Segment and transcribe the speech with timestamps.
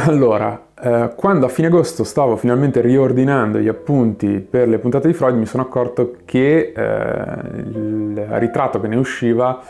[0.00, 5.14] Allora, eh, quando a fine agosto stavo finalmente riordinando gli appunti per le puntate di
[5.14, 6.82] Freud, mi sono accorto che eh,
[7.56, 9.60] il ritratto che ne usciva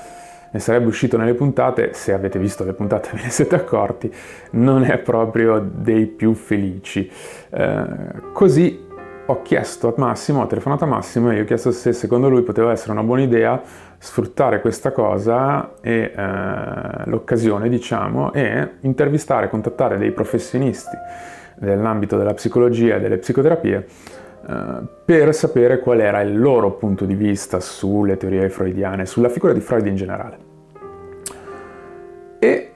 [0.50, 4.12] ne sarebbe uscito nelle puntate, se avete visto le puntate ve ne siete accorti,
[4.50, 7.10] non è proprio dei più felici.
[7.50, 7.84] Eh,
[8.32, 8.86] così
[9.30, 12.42] ho chiesto a Massimo, ho telefonato a Massimo e gli ho chiesto se secondo lui
[12.42, 13.60] poteva essere una buona idea
[13.98, 20.96] sfruttare questa cosa e eh, l'occasione, diciamo, e intervistare, contattare dei professionisti
[21.58, 23.86] nell'ambito della psicologia e delle psicoterapie
[24.48, 29.52] eh, per sapere qual era il loro punto di vista sulle teorie freudiane, sulla figura
[29.52, 30.38] di Freud in generale.
[32.38, 32.72] E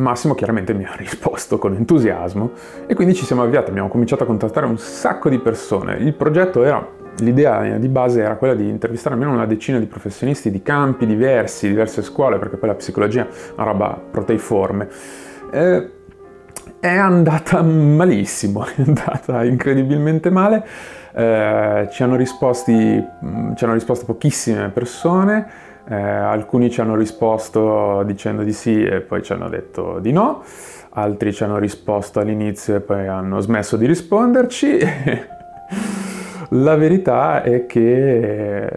[0.00, 2.52] Massimo chiaramente mi ha risposto con entusiasmo
[2.86, 5.96] e quindi ci siamo avviati, abbiamo cominciato a contattare un sacco di persone.
[5.96, 6.86] Il progetto era,
[7.18, 11.68] l'idea di base era quella di intervistare almeno una decina di professionisti di campi diversi,
[11.68, 14.88] diverse scuole, perché poi la psicologia è una roba proteiforme.
[15.52, 15.90] Eh,
[16.80, 20.66] è andata malissimo, è andata incredibilmente male.
[21.12, 22.72] Eh, ci, hanno risposti,
[23.54, 29.22] ci hanno risposto pochissime persone eh, alcuni ci hanno risposto dicendo di sì e poi
[29.22, 30.42] ci hanno detto di no,
[30.90, 34.78] altri ci hanno risposto all'inizio e poi hanno smesso di risponderci.
[36.52, 38.68] La verità è che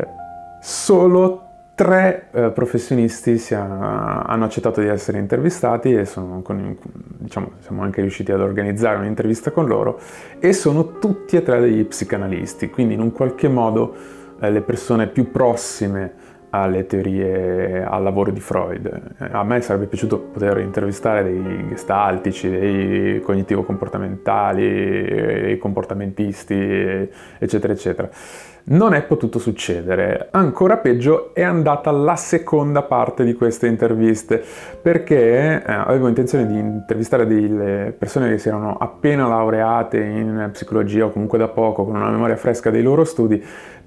[0.62, 1.44] solo
[1.76, 6.08] tre eh, professionisti ha, hanno accettato di essere intervistati e
[6.44, 6.78] con,
[7.18, 10.00] diciamo, siamo anche riusciti ad organizzare un'intervista con loro
[10.40, 13.96] e sono tutti e tre degli psicanalisti, quindi in un qualche modo
[14.40, 16.23] eh, le persone più prossime
[16.56, 19.16] alle teorie, al lavoro di Freud.
[19.18, 24.64] A me sarebbe piaciuto poter intervistare dei gestaltici, dei cognitivo-comportamentali,
[25.42, 27.10] dei comportamentisti,
[27.40, 28.10] eccetera, eccetera.
[28.66, 30.30] Non è potuto succedere.
[30.32, 34.42] Ancora peggio è andata la seconda parte di queste interviste,
[34.82, 41.04] perché eh, avevo intenzione di intervistare delle persone che si erano appena laureate in psicologia
[41.04, 43.44] o comunque da poco, con una memoria fresca dei loro studi,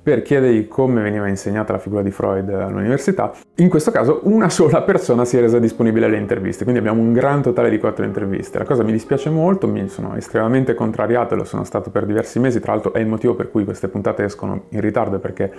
[0.06, 3.32] per chiedergli come veniva insegnata la figura di Freud all'università.
[3.56, 7.12] In questo caso una sola persona si è resa disponibile alle interviste, quindi abbiamo un
[7.12, 8.56] gran totale di quattro interviste.
[8.56, 12.60] La cosa mi dispiace molto, mi sono estremamente contrariato lo sono stato per diversi mesi,
[12.60, 15.52] tra l'altro è il motivo per cui queste puntate escono in ritardo perché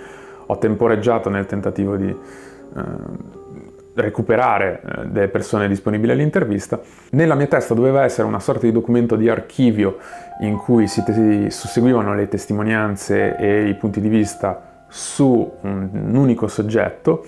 [0.46, 2.08] ho temporeggiato nel tentativo di...
[2.08, 3.36] Eh,
[4.00, 6.80] recuperare eh, delle persone disponibili all'intervista.
[7.10, 9.98] Nella mia testa doveva essere una sorta di documento di archivio
[10.40, 16.14] in cui si, te- susseguivano le testimonianze e i punti di vista su un, un
[16.14, 17.26] unico soggetto.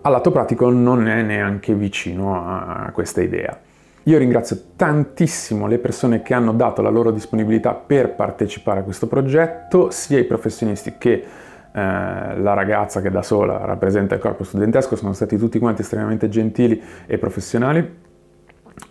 [0.00, 3.58] Al lato pratico non è neanche vicino a questa idea.
[4.06, 9.06] Io ringrazio tantissimo le persone che hanno dato la loro disponibilità per partecipare a questo
[9.06, 11.24] progetto, sia i professionisti che eh,
[11.72, 16.82] la ragazza che da sola rappresenta il corpo studentesco, sono stati tutti quanti estremamente gentili
[17.06, 18.02] e professionali.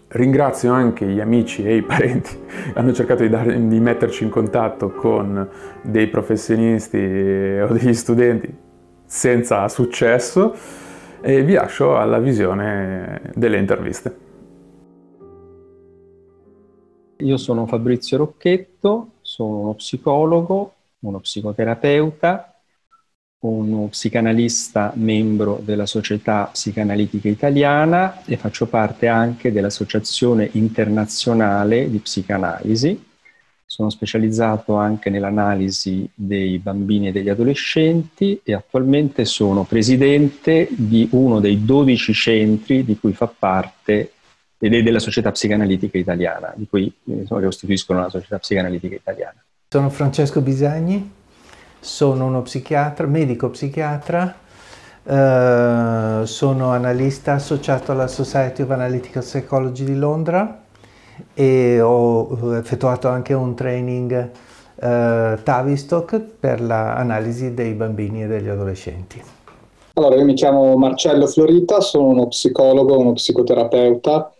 [0.07, 4.31] Ringrazio anche gli amici e i parenti che hanno cercato di, dare, di metterci in
[4.31, 5.47] contatto con
[5.83, 8.51] dei professionisti o degli studenti
[9.05, 10.55] senza successo
[11.21, 14.32] e vi lascio alla visione delle interviste.
[17.23, 22.53] Io sono Fabrizio Rocchetto, sono uno psicologo, uno psicoterapeuta
[23.43, 33.11] uno psicanalista membro della Società Psicanalitica Italiana e faccio parte anche dell'Associazione Internazionale di Psicanalisi.
[33.65, 41.39] Sono specializzato anche nell'analisi dei bambini e degli adolescenti e attualmente sono presidente di uno
[41.39, 44.12] dei 12 centri di cui fa parte
[44.69, 49.43] della Società Psicanalitica Italiana, di cui insomma, che costituiscono la Società Psicanalitica Italiana.
[49.67, 51.11] Sono Francesco Bisagni,
[51.79, 54.35] sono uno psichiatra, medico psichiatra,
[55.03, 60.61] eh, sono analista associato alla Society of Analytical Psychology di Londra
[61.33, 64.29] e ho effettuato anche un training
[64.75, 69.21] eh, Tavistock per l'analisi dei bambini e degli adolescenti.
[69.95, 74.32] Allora, io mi chiamo Marcello Florita, sono uno psicologo, uno psicoterapeuta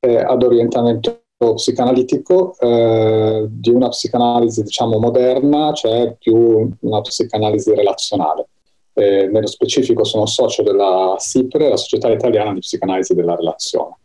[0.00, 1.22] eh, ad orientamento
[1.54, 8.48] psicanalitico eh, di una psicanalisi diciamo moderna, cioè più una psicanalisi relazionale.
[8.92, 13.96] Eh, nello specifico sono socio della SIPRE, la Società Italiana di Psicanalisi della Relazione.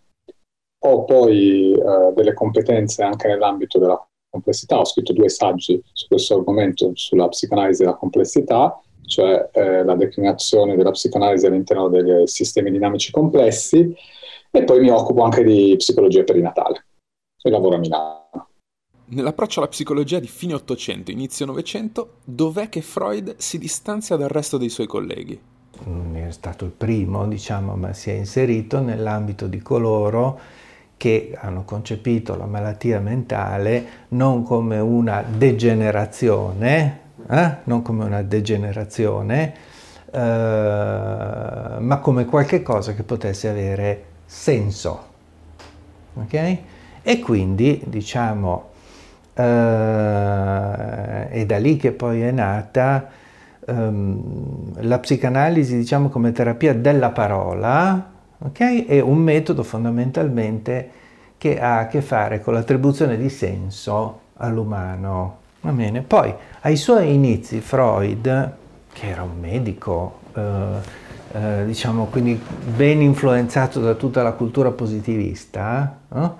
[0.86, 4.00] Ho poi eh, delle competenze anche nell'ambito della
[4.30, 9.96] complessità, ho scritto due saggi su questo argomento, sulla psicanalisi della complessità, cioè eh, la
[9.96, 13.96] declinazione della psicanalisi all'interno dei sistemi dinamici complessi,
[14.56, 16.86] e poi mi occupo anche di psicologia perinatale
[17.42, 18.48] e lavoro a Milano.
[19.06, 24.58] Nell'approccio alla psicologia di fine Ottocento, inizio Novecento, dov'è che Freud si distanzia dal resto
[24.58, 25.40] dei suoi colleghi?
[25.86, 30.40] Non è stato il primo, diciamo, ma si è inserito nell'ambito di coloro
[30.98, 37.58] che hanno concepito la malattia mentale non come una degenerazione, eh?
[37.64, 39.54] non come una degenerazione,
[40.12, 40.20] eh,
[41.80, 45.12] ma come qualche cosa che potesse avere senso.
[46.16, 46.64] Okay?
[47.04, 48.72] E quindi, diciamo,
[49.36, 53.10] eh, è da lì che poi è nata
[53.66, 58.86] ehm, la psicanalisi, diciamo, come terapia della parola, okay?
[58.86, 60.90] È un metodo fondamentalmente
[61.38, 65.38] che ha a che fare con l'attribuzione di senso all'umano.
[65.62, 66.02] Va bene?
[66.02, 68.54] Poi, ai suoi inizi, Freud,
[68.92, 71.02] che era un medico, eh,
[71.34, 72.40] eh, diciamo quindi
[72.76, 76.38] ben influenzato da tutta la cultura positivista, no?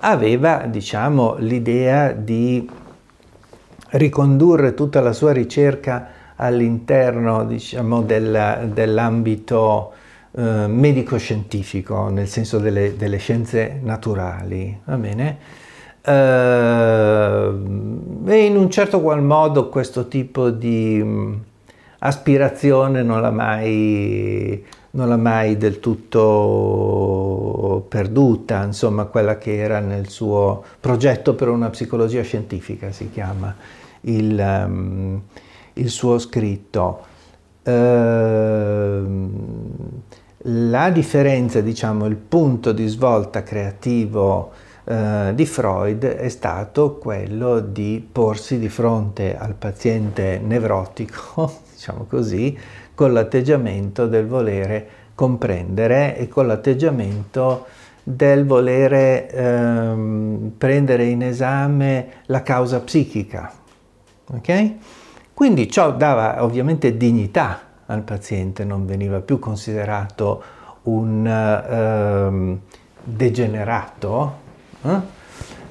[0.00, 2.68] aveva diciamo, l'idea di
[3.90, 9.92] ricondurre tutta la sua ricerca all'interno diciamo, del, dell'ambito
[10.32, 15.38] eh, medico-scientifico, nel senso delle, delle, scienze naturali, va bene?
[16.02, 17.52] Eh,
[18.26, 21.44] e in un certo qual modo questo tipo di
[22.06, 24.64] aspirazione non l'ha mai
[24.96, 31.68] non l'ha mai del tutto perduta, insomma quella che era nel suo progetto per una
[31.68, 33.54] psicologia scientifica, si chiama
[34.02, 35.20] il, um,
[35.74, 37.04] il suo scritto.
[37.62, 39.30] Uh,
[40.48, 44.52] la differenza, diciamo, il punto di svolta creativo
[44.84, 52.58] uh, di Freud è stato quello di porsi di fronte al paziente nevrotico, diciamo così,
[52.94, 57.66] con l'atteggiamento del volere comprendere e con l'atteggiamento
[58.02, 63.52] del volere ehm, prendere in esame la causa psichica.
[64.32, 64.72] ok?
[65.34, 70.42] Quindi ciò dava ovviamente dignità al paziente, non veniva più considerato
[70.84, 72.60] un ehm,
[73.02, 74.44] degenerato,
[74.82, 75.14] eh?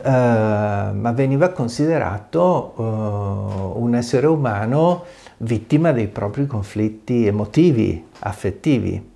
[0.05, 5.05] Uh, ma veniva considerato uh, un essere umano
[5.37, 9.11] vittima dei propri conflitti emotivi, affettivi.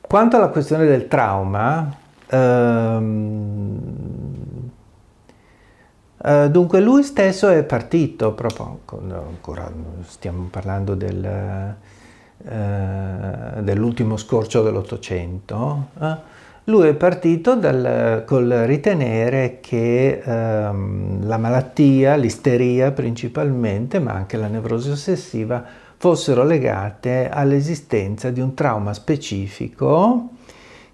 [0.00, 1.94] Quanto alla questione del trauma,
[2.28, 3.78] ehm,
[6.22, 8.80] eh, dunque lui stesso è partito, proprio,
[9.12, 9.70] ancora
[10.02, 11.24] stiamo parlando del,
[12.44, 16.16] eh, dell'ultimo scorcio dell'Ottocento, eh,
[16.68, 24.48] lui è partito dal, col ritenere che ehm, la malattia, l'isteria principalmente, ma anche la
[24.48, 25.64] nevrosi ossessiva,
[25.96, 30.30] fossero legate all'esistenza di un trauma specifico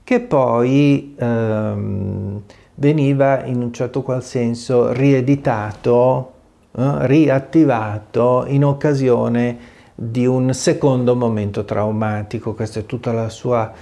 [0.04, 2.42] che poi ehm,
[2.74, 6.32] veniva in un certo qual senso rieditato,
[6.76, 9.58] eh, riattivato in occasione
[9.94, 12.52] di un secondo momento traumatico.
[12.54, 13.72] Questa è tutta la sua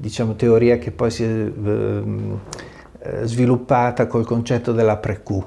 [0.00, 2.38] diciamo, teoria che poi si è ehm,
[3.02, 5.42] eh, sviluppata col concetto della pre-Q.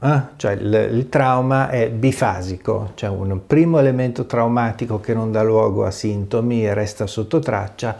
[0.00, 0.20] Eh?
[0.36, 5.42] Cioè il, il, trauma è bifasico, c'è cioè un primo elemento traumatico che non dà
[5.42, 7.96] luogo a sintomi e resta sotto traccia,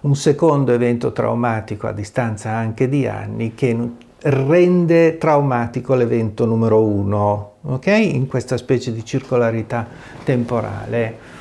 [0.00, 3.76] un secondo evento traumatico a distanza anche di anni che
[4.20, 7.86] rende traumatico l'evento numero uno, ok?
[7.86, 9.86] In questa specie di circolarità
[10.24, 11.36] temporale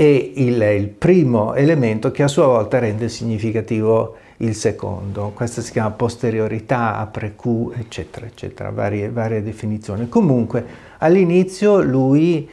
[0.00, 5.32] e il, il primo elemento che a sua volta rende significativo il secondo.
[5.34, 10.08] Questa si chiama posteriorità, apre-Q, eccetera, eccetera, varie, varie definizioni.
[10.08, 10.64] Comunque,
[10.98, 12.48] all'inizio lui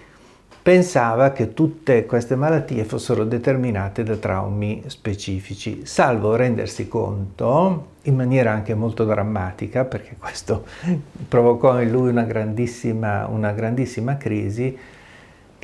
[0.60, 8.54] pensava che tutte queste malattie fossero determinate da traumi specifici, salvo rendersi conto, in maniera
[8.54, 10.66] anche molto drammatica, perché questo
[11.30, 14.76] provocò in lui una grandissima, una grandissima crisi,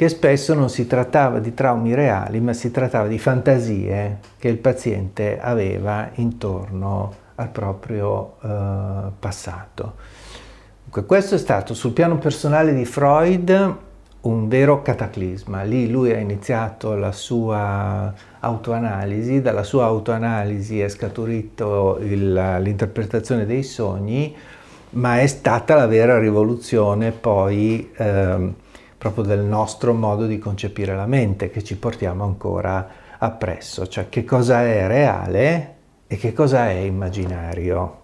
[0.01, 4.57] che spesso non si trattava di traumi reali, ma si trattava di fantasie che il
[4.57, 9.93] paziente aveva intorno al proprio eh, passato.
[10.81, 13.75] Dunque, questo è stato sul piano personale di Freud
[14.21, 15.61] un vero cataclisma.
[15.61, 23.61] Lì lui ha iniziato la sua autoanalisi, dalla sua autoanalisi è scaturito il, l'interpretazione dei
[23.61, 24.35] sogni,
[24.93, 28.53] ma è stata la vera rivoluzione poi eh,
[29.01, 34.23] proprio del nostro modo di concepire la mente che ci portiamo ancora appresso, cioè che
[34.23, 37.97] cosa è reale e che cosa è immaginario.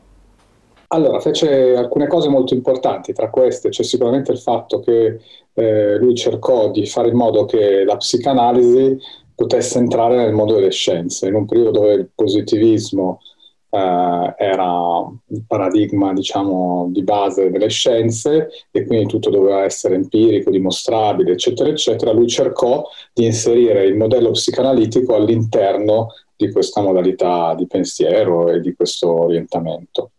[0.87, 5.19] Allora, fece alcune cose molto importanti, tra queste c'è sicuramente il fatto che
[5.53, 8.97] eh, lui cercò di fare in modo che la psicanalisi
[9.35, 13.19] potesse entrare nel mondo delle scienze, in un periodo dove il positivismo
[13.69, 20.49] eh, era il paradigma diciamo, di base delle scienze e quindi tutto doveva essere empirico,
[20.49, 22.83] dimostrabile, eccetera, eccetera, lui cercò
[23.13, 30.11] di inserire il modello psicanalitico all'interno di questa modalità di pensiero e di questo orientamento.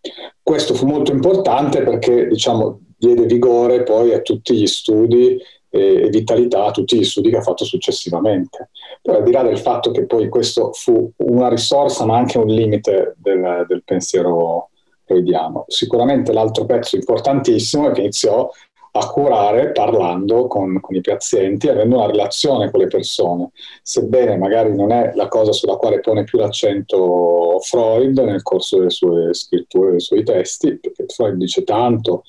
[0.42, 5.38] Questo fu molto importante perché diciamo, diede vigore poi a tutti gli studi
[5.70, 8.70] e vitalità a tutti gli studi che ha fatto successivamente.
[9.02, 12.46] Poi al di là del fatto che poi questo fu una risorsa ma anche un
[12.46, 14.70] limite del, del pensiero
[15.04, 18.50] freudiano, sicuramente l'altro pezzo importantissimo è che iniziò
[18.90, 23.50] a curare parlando con, con, i pazienti, avendo una relazione con le persone,
[23.82, 28.90] sebbene magari non è la cosa sulla quale pone più l'accento Freud nel corso delle
[28.90, 32.25] sue scritture, dei suoi testi, perché Freud dice tanto,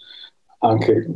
[0.60, 1.08] anche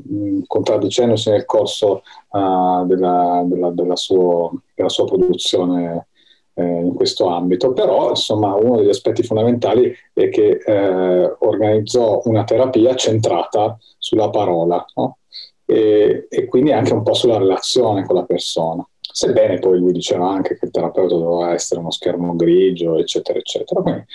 [0.48, 6.08] contraddicendosi nel corso uh, della, della, della, suo, della, sua produzione
[6.54, 12.44] eh, in questo ambito, però insomma uno degli aspetti fondamentali è che eh, organizzò una
[12.44, 15.18] terapia centrata sulla parola no?
[15.66, 18.88] e, e, quindi anche un po' sulla relazione con la persona.
[19.00, 23.82] Sebbene poi lui diceva anche che il terapeuta doveva essere uno schermo grigio, eccetera, eccetera.
[23.82, 24.06] Quindi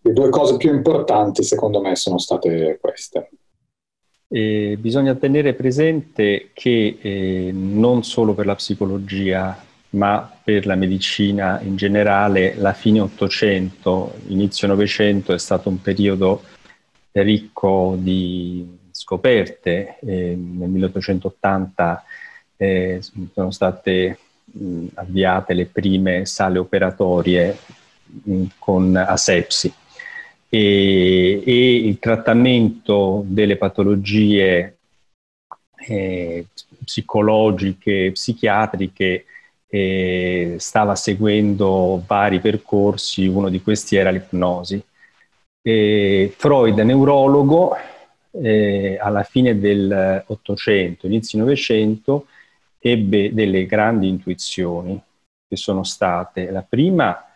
[0.00, 3.30] le due cose più importanti secondo me sono state queste.
[4.30, 9.58] E bisogna tenere presente che eh, non solo per la psicologia,
[9.90, 16.42] ma per la medicina in generale, la fine Ottocento, inizio Novecento è stato un periodo
[17.12, 19.96] ricco di scoperte.
[20.00, 22.04] Eh, nel 1880
[22.58, 23.00] eh,
[23.32, 27.56] sono state mh, avviate le prime sale operatorie
[28.24, 29.72] mh, con asepsi
[30.48, 34.78] e, e, il trattamento delle patologie
[35.86, 36.46] eh,
[36.84, 39.24] psicologiche, psichiatriche
[39.68, 44.82] eh, stava seguendo vari percorsi, uno di questi era l'ipnosi.
[45.60, 47.76] E Freud, neurologo,
[48.30, 52.26] eh, alla fine del Ottocento, inizio Novecento,
[52.78, 55.00] ebbe delle grandi intuizioni
[55.46, 57.27] che sono state la prima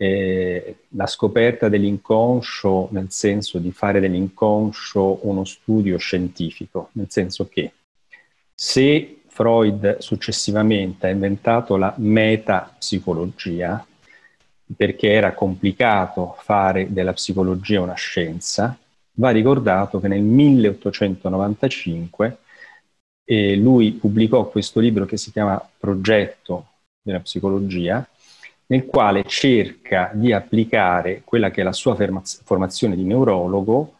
[0.00, 7.72] eh, la scoperta dell'inconscio nel senso di fare dell'inconscio uno studio scientifico, nel senso che
[8.54, 13.84] se Freud successivamente ha inventato la metapsicologia,
[14.76, 18.78] perché era complicato fare della psicologia una scienza,
[19.14, 22.38] va ricordato che nel 1895
[23.24, 26.66] eh, lui pubblicò questo libro che si chiama Progetto
[27.02, 28.06] della psicologia,
[28.70, 33.96] nel quale cerca di applicare quella che è la sua formazione di neurologo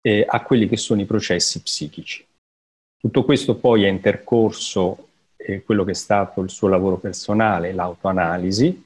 [0.00, 2.26] eh, a quelli che sono i processi psichici.
[2.98, 8.84] Tutto questo poi è intercorso eh, quello che è stato il suo lavoro personale, l'autoanalisi,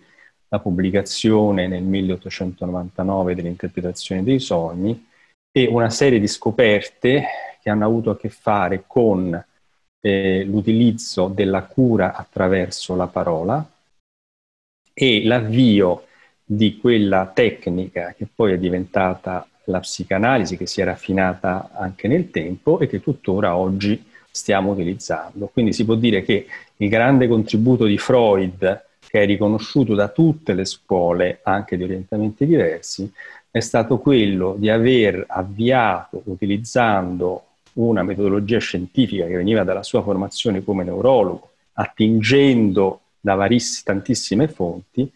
[0.48, 5.08] la pubblicazione nel 1899 dell'interpretazione dei sogni
[5.52, 7.24] e una serie di scoperte
[7.62, 9.44] che hanno avuto a che fare con
[10.00, 13.64] eh, l'utilizzo della cura attraverso la parola,
[15.02, 16.04] e l'avvio
[16.44, 22.30] di quella tecnica che poi è diventata la psicanalisi, che si è raffinata anche nel
[22.30, 25.48] tempo e che tuttora oggi stiamo utilizzando.
[25.50, 30.52] Quindi si può dire che il grande contributo di Freud, che è riconosciuto da tutte
[30.52, 33.10] le scuole, anche di orientamenti diversi,
[33.50, 40.62] è stato quello di aver avviato, utilizzando una metodologia scientifica che veniva dalla sua formazione
[40.62, 45.10] come neurologo, attingendo da variss- tantissime fonti,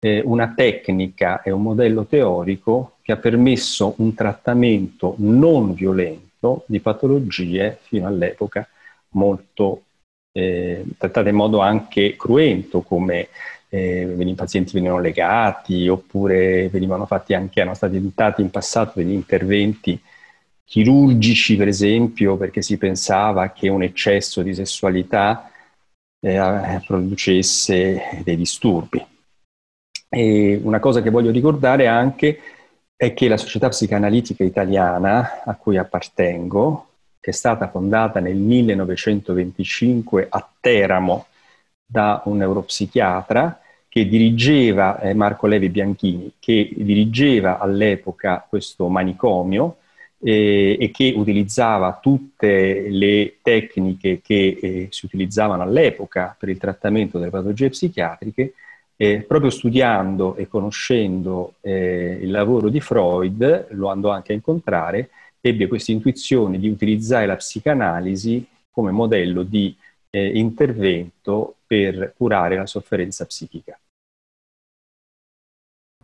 [0.00, 6.80] eh, una tecnica e un modello teorico che ha permesso un trattamento non violento di
[6.80, 8.68] patologie fino all'epoca
[9.10, 9.84] molto
[10.32, 13.28] eh, trattate in modo anche cruento, come
[13.68, 19.12] eh, i pazienti venivano legati oppure venivano fatti anche, erano stati tentati in passato degli
[19.12, 20.00] interventi
[20.64, 25.50] chirurgici, per esempio, perché si pensava che un eccesso di sessualità
[26.20, 29.04] eh, producesse dei disturbi.
[30.08, 32.40] E una cosa che voglio ricordare anche
[32.96, 36.86] è che la Società Psicanalitica Italiana, a cui appartengo,
[37.20, 41.26] che è stata fondata nel 1925 a Teramo
[41.84, 49.78] da un neuropsichiatra che dirigeva, eh, Marco Levi Bianchini, che dirigeva all'epoca questo manicomio,
[50.20, 57.18] eh, e che utilizzava tutte le tecniche che eh, si utilizzavano all'epoca per il trattamento
[57.18, 58.54] delle patologie psichiatriche,
[58.96, 65.10] eh, proprio studiando e conoscendo eh, il lavoro di Freud, lo andò anche a incontrare,
[65.40, 69.74] ebbe questa intuizione di utilizzare la psicanalisi come modello di
[70.10, 73.78] eh, intervento per curare la sofferenza psichica.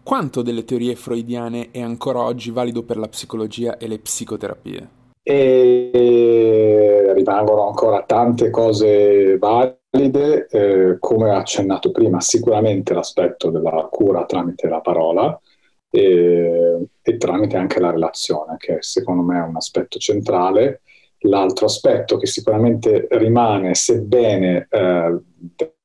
[0.05, 4.89] Quanto delle teorie freudiane è ancora oggi valido per la psicologia e le psicoterapie?
[5.23, 14.69] E rimangono ancora tante cose valide eh, come accennato prima, sicuramente l'aspetto della cura tramite
[14.69, 15.41] la parola
[15.89, 20.83] e, e, tramite anche la relazione, che secondo me è un aspetto centrale.
[21.21, 25.19] L'altro aspetto che sicuramente rimane, sebbene eh,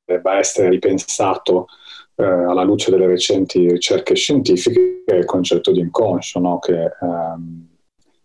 [0.04, 1.68] debba essere ripensato
[2.20, 6.60] eh, alla luce delle recenti ricerche scientifiche, è il concetto di inconscio, no?
[6.60, 7.68] che ehm,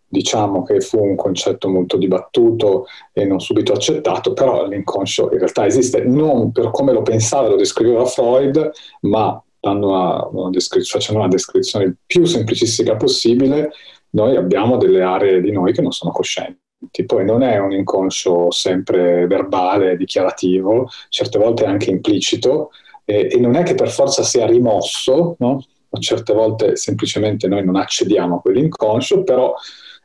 [0.05, 5.65] diciamo che fu un concetto molto dibattuto e non subito accettato, però l'inconscio in realtà
[5.65, 8.71] esiste non per come lo pensava e lo descriveva Freud,
[9.01, 13.71] ma una, una facendo una descrizione più semplicistica possibile,
[14.11, 16.59] noi abbiamo delle aree di noi che non sono coscienti.
[17.05, 22.69] Poi non è un inconscio sempre verbale, dichiarativo, certe volte anche implicito,
[23.05, 25.63] e, e non è che per forza sia rimosso, no?
[25.99, 29.53] certe volte semplicemente noi non accediamo a quell'inconscio, però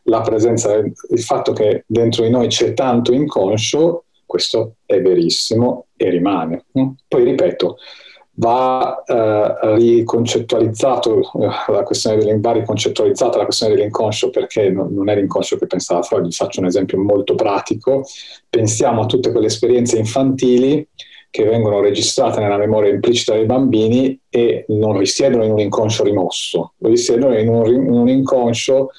[0.05, 6.09] la presenza, il fatto che dentro di noi c'è tanto inconscio, questo è verissimo e
[6.11, 6.67] rimane.
[6.73, 7.79] Poi ripeto,
[8.35, 15.17] va eh, riconcettualizzato eh, la questione va riconcettualizzata la questione dell'inconscio perché non, non, è
[15.17, 16.27] l'inconscio che pensava Freud.
[16.27, 18.05] Vi faccio un esempio molto pratico.
[18.49, 20.87] Pensiamo a tutte quelle esperienze infantili
[21.31, 26.73] che vengono registrate nella memoria implicita dei bambini e non risiedono in un inconscio rimosso,
[26.79, 28.91] risiedono in un, in un inconscio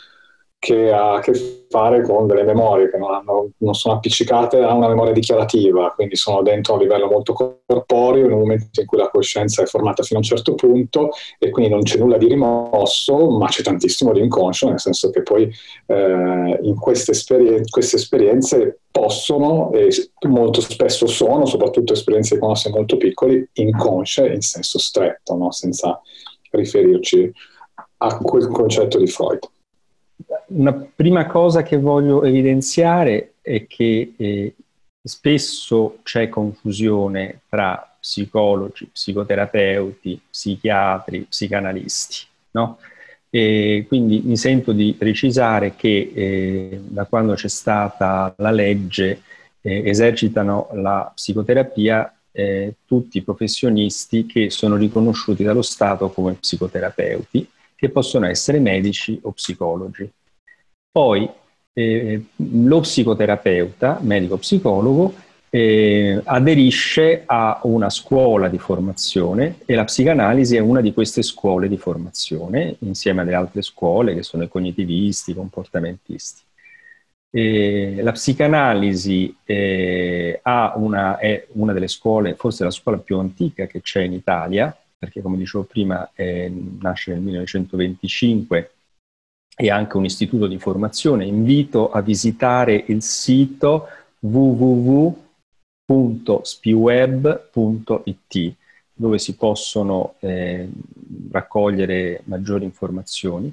[0.62, 4.74] che ha a che fare con delle memorie che non, hanno, non, sono appiccicate a
[4.76, 8.86] una memoria dichiarativa, quindi sono dentro a un livello molto corporeo in un momento in
[8.86, 12.18] cui la coscienza è formata fino a un certo punto e quindi non c'è nulla
[12.18, 15.52] di rimosso, ma c'è tantissimo di inconscio, nel senso che poi
[15.88, 19.90] eh, in queste, esperien- queste, esperienze possono e
[20.28, 25.52] molto spesso sono, soprattutto esperienze di conosce molto piccoli, inconsce in senso stretto, no?
[25.52, 26.00] senza
[26.52, 27.32] riferirci
[27.98, 29.40] a quel concetto di Freud
[30.54, 34.56] una prima cosa che voglio evidenziare è che eh,
[35.02, 42.80] spesso c'è confusione tra psicologi, psicoterapeuti, psichiatri, psicanalisti, no?
[43.30, 49.22] E quindi mi sento di precisare che eh, da quando c'è stata la legge
[49.62, 57.50] eh, esercitano la psicoterapia eh, tutti i professionisti che sono riconosciuti dallo Stato come psicoterapeuti,
[57.76, 60.10] che possono essere medici o psicologi.
[60.92, 61.30] Poi
[61.74, 65.14] eh, lo psicoterapeuta, medico psicologo,
[65.50, 71.70] eh, aderisce a una scuola di formazione e la psicanalisi è una di queste scuole
[71.70, 76.42] di formazione, insieme alle altre scuole che sono i cognitivisti, i comportamentisti.
[77.34, 83.82] Eh, la psicanalisi eh, una, è una delle scuole, forse la scuola più antica che
[83.82, 88.72] c'è in Italia, perché come dicevo prima eh, nasce nel 1925
[89.56, 91.26] e anche un istituto di formazione.
[91.26, 93.88] Invito a visitare il sito
[94.20, 95.20] www.spiweb.it
[99.02, 100.70] dove si possono eh,
[101.32, 103.52] raccogliere maggiori informazioni.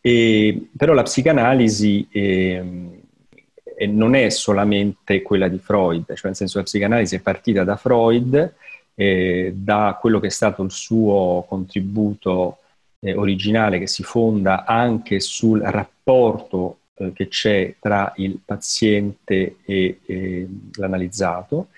[0.00, 2.64] E, però la psicanalisi eh,
[3.86, 8.54] non è solamente quella di Freud, cioè nel senso la psicanalisi è partita da Freud,
[8.94, 12.58] eh, da quello che è stato il suo contributo
[13.02, 20.00] eh, originale che si fonda anche sul rapporto eh, che c'è tra il paziente e,
[20.06, 21.68] e l'analizzato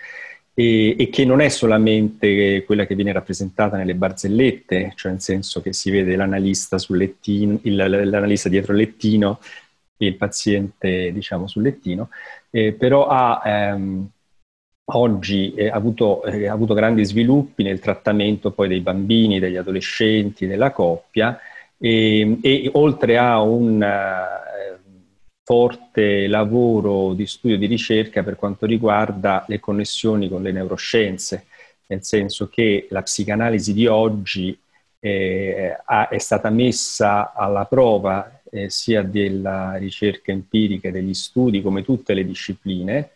[0.53, 5.61] e, e, che non è solamente quella che viene rappresentata nelle barzellette, cioè nel senso
[5.61, 9.41] che si vede l'analista, sul lettino, il, l'analista dietro il lettino
[9.97, 12.11] e il paziente diciamo sul lettino,
[12.51, 14.09] eh, però ha ehm,
[14.87, 20.47] oggi eh, ha, avuto, eh, avuto, grandi sviluppi nel trattamento poi dei bambini, degli adolescenti,
[20.47, 21.39] della coppia
[21.79, 24.79] e, e oltre a un eh,
[25.43, 31.47] forte lavoro di studio di ricerca per quanto riguarda le connessioni con le neuroscienze,
[31.87, 34.59] nel senso che la psicanalisi di oggi
[35.05, 42.15] ha, è stata messa alla prova sia della ricerca empirica e degli studi come tutte
[42.15, 43.11] le discipline,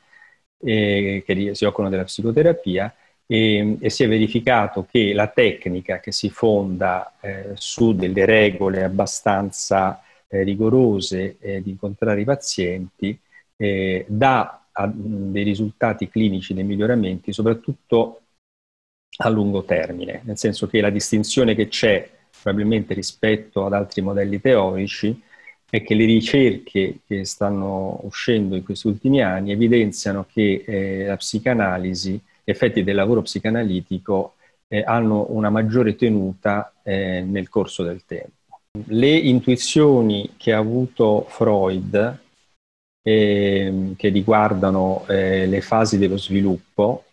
[0.60, 2.94] eh, che si occupano della psicoterapia
[3.26, 8.82] e, e, si è verificato che la tecnica che si fonda eh, su delle regole
[8.82, 13.18] abbastanza eh, rigorose eh, di incontrare i pazienti
[13.56, 18.20] eh, dà a, dei risultati clinici, dei miglioramenti, soprattutto
[19.20, 22.08] a lungo termine, nel senso che la distinzione che c'è
[22.40, 25.20] probabilmente rispetto ad altri modelli teorici
[25.70, 31.16] è che le ricerche che stanno uscendo in questi ultimi anni evidenziano che eh, la
[31.16, 34.34] psicanalisi, gli effetti del lavoro psicanalitico
[34.66, 38.60] eh, hanno una maggiore tenuta eh, nel corso del tempo.
[38.86, 42.18] Le intuizioni che ha avuto Freud,
[43.02, 47.04] ehm, che riguardano eh, le fasi dello sviluppo,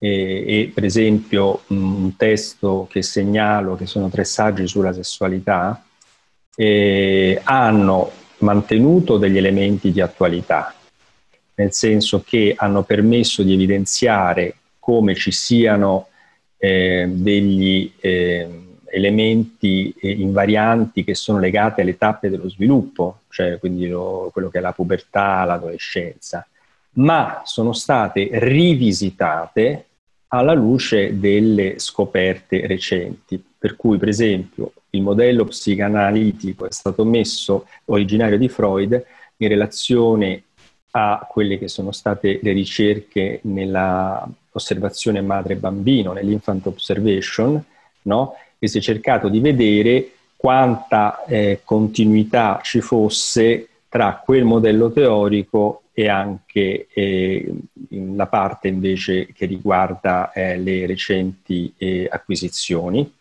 [0.00, 5.82] e, e per esempio un testo che segnalo, che sono tre saggi sulla sessualità,
[6.60, 10.74] eh, hanno mantenuto degli elementi di attualità,
[11.54, 16.08] nel senso che hanno permesso di evidenziare come ci siano
[16.56, 18.48] eh, degli eh,
[18.86, 24.60] elementi invarianti che sono legati alle tappe dello sviluppo, cioè quindi lo, quello che è
[24.60, 26.44] la pubertà, l'adolescenza,
[26.94, 29.84] ma sono state rivisitate
[30.28, 33.40] alla luce delle scoperte recenti.
[33.58, 39.04] Per cui, per esempio, il modello psicanalitico è stato messo originario di Freud
[39.36, 40.44] in relazione
[40.92, 47.62] a quelle che sono state le ricerche nell'osservazione madre-bambino, nell'infant observation,
[48.02, 48.34] no?
[48.58, 55.82] e si è cercato di vedere quanta eh, continuità ci fosse tra quel modello teorico
[55.92, 57.52] e anche eh,
[58.14, 63.12] la parte invece che riguarda eh, le recenti eh, acquisizioni.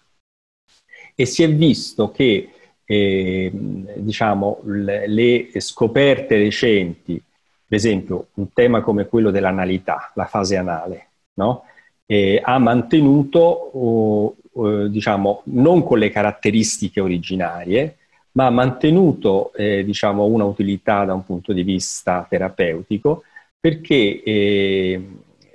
[1.20, 2.50] E si è visto che
[2.86, 7.22] ehm, diciamo, le, le scoperte recenti
[7.68, 11.66] per esempio, un tema come quello dell'analità, la fase anale, no?
[12.06, 17.98] eh, ha mantenuto, oh, oh, diciamo, non con le caratteristiche originarie,
[18.32, 23.24] ma ha mantenuto, eh, diciamo, una utilità da un punto di vista terapeutico,
[23.60, 25.10] perché eh,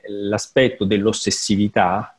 [0.09, 2.14] l'aspetto dell'ossessività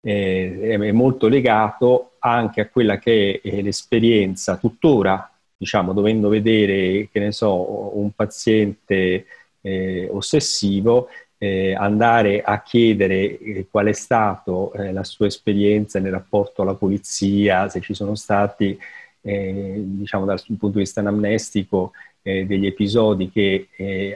[0.00, 7.18] eh, è molto legato anche a quella che è l'esperienza tuttora diciamo, dovendo vedere, che
[7.18, 9.26] ne so, un paziente
[9.60, 16.12] eh, ossessivo, eh, andare a chiedere eh, qual è stata eh, la sua esperienza nel
[16.12, 18.78] rapporto alla polizia, se ci sono stati,
[19.20, 23.68] eh, diciamo dal punto di vista anamnestico, eh, degli episodi che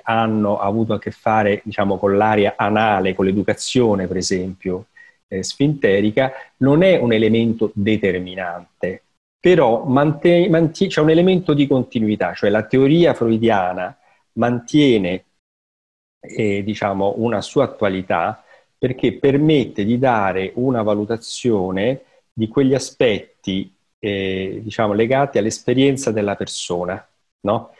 [0.02, 4.86] hanno avuto a che fare diciamo, con l'area anale, con l'educazione per esempio,
[5.40, 9.02] sfinterica, non è un elemento determinante
[9.42, 13.98] però mante- mantie- c'è un elemento di continuità, cioè la teoria freudiana
[14.34, 15.24] mantiene
[16.20, 18.44] eh, diciamo, una sua attualità
[18.78, 27.04] perché permette di dare una valutazione di quegli aspetti eh, diciamo, legati all'esperienza della persona.
[27.40, 27.74] No?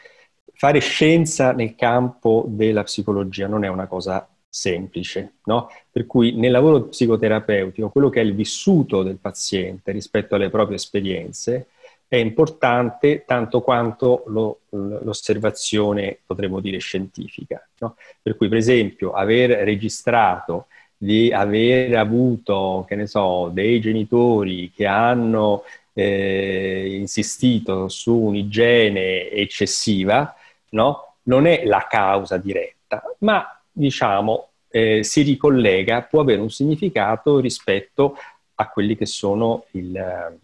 [0.55, 5.67] Fare scienza nel campo della psicologia non è una cosa semplice, no?
[5.89, 10.75] Per cui nel lavoro psicoterapeutico quello che è il vissuto del paziente rispetto alle proprie
[10.75, 11.69] esperienze
[12.07, 17.67] è importante tanto quanto lo, l'osservazione, potremmo dire, scientifica.
[17.79, 17.95] No?
[18.21, 24.85] Per cui, per esempio, aver registrato di aver avuto, che ne so, dei genitori che
[24.85, 25.63] hanno
[25.93, 30.35] eh, insistito su un'igiene eccessiva,
[30.69, 31.15] no?
[31.23, 38.15] non è la causa diretta, ma diciamo, eh, si ricollega, può avere un significato rispetto
[38.55, 40.39] a quelli che sono il, eh,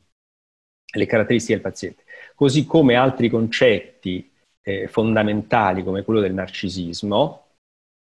[0.91, 2.03] le caratteristiche del paziente.
[2.35, 4.29] Così come altri concetti
[4.61, 7.45] eh, fondamentali come quello del narcisismo,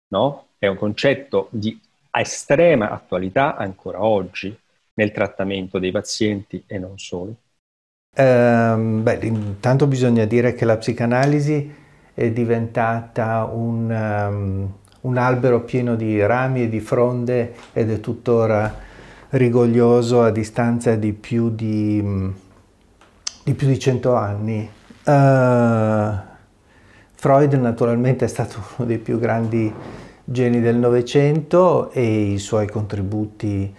[0.08, 0.46] no?
[0.58, 1.78] è un concetto di
[2.10, 4.56] estrema attualità ancora oggi
[4.94, 7.34] nel trattamento dei pazienti e non solo.
[8.16, 11.74] Um, beh, intanto bisogna dire che la psicanalisi
[12.12, 18.88] è diventata un, um, un albero pieno di rami e di fronde ed è tuttora
[19.30, 22.32] rigoglioso a distanza di più di,
[23.44, 24.70] di, più di 100 anni.
[25.04, 26.28] Uh,
[27.14, 29.72] Freud naturalmente è stato uno dei più grandi
[30.24, 33.74] geni del Novecento e i suoi contributi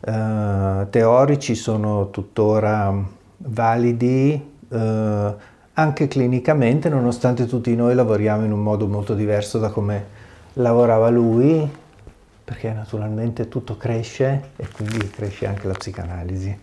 [0.00, 2.94] uh, teorici sono tuttora
[3.36, 5.34] validi uh,
[5.76, 10.13] anche clinicamente, nonostante tutti noi lavoriamo in un modo molto diverso da come
[10.54, 11.68] lavorava lui,
[12.44, 16.58] perché naturalmente tutto cresce e quindi cresce anche la psicanalisi.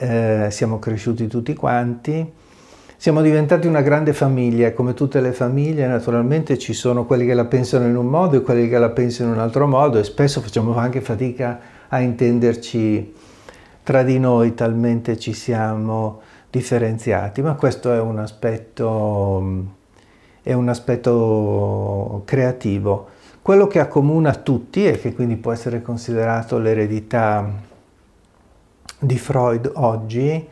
[0.00, 2.32] Eh, siamo cresciuti tutti quanti,
[2.96, 7.44] siamo diventati una grande famiglia, come tutte le famiglie naturalmente ci sono quelli che la
[7.44, 10.40] pensano in un modo e quelli che la pensano in un altro modo e spesso
[10.40, 13.14] facciamo anche fatica a intenderci
[13.82, 19.76] tra di noi, talmente ci siamo differenziati, ma questo è un aspetto
[20.48, 23.08] è un aspetto creativo.
[23.42, 27.52] Quello che accomuna tutti e che quindi può essere considerato l'eredità
[28.98, 30.48] di Freud oggi,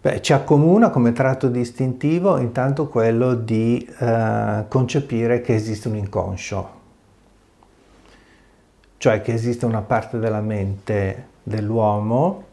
[0.00, 6.70] beh, ci accomuna come tratto distintivo intanto quello di eh, concepire che esiste un inconscio,
[8.96, 12.46] cioè che esiste una parte della mente dell'uomo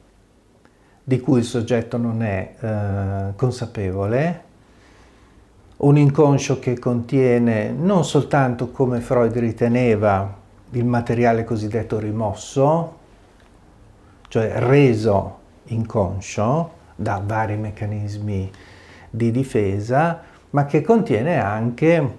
[1.03, 4.44] di cui il soggetto non è eh, consapevole
[5.77, 10.33] un inconscio che contiene non soltanto come Freud riteneva
[10.71, 12.97] il materiale cosiddetto rimosso,
[14.29, 18.51] cioè reso inconscio da vari meccanismi
[19.09, 22.17] di difesa, ma che contiene anche,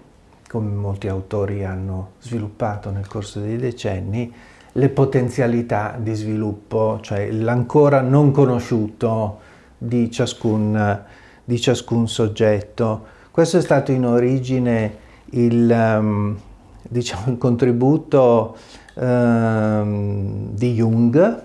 [0.49, 4.33] come molti autori hanno sviluppato nel corso dei decenni,
[4.73, 9.39] le potenzialità di sviluppo, cioè l'ancora non conosciuto
[9.79, 11.05] di ciascun,
[11.43, 13.15] di ciascun soggetto.
[13.37, 14.97] Questo è stato in origine
[15.33, 16.35] il, um,
[16.81, 18.57] diciamo, il contributo
[18.95, 21.43] um, di Jung,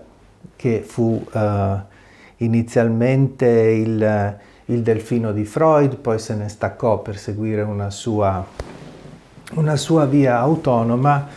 [0.56, 1.40] che fu uh,
[2.38, 8.42] inizialmente il, il, delfino di Freud, poi se ne staccò per seguire una sua,
[9.56, 11.28] una sua via autonoma,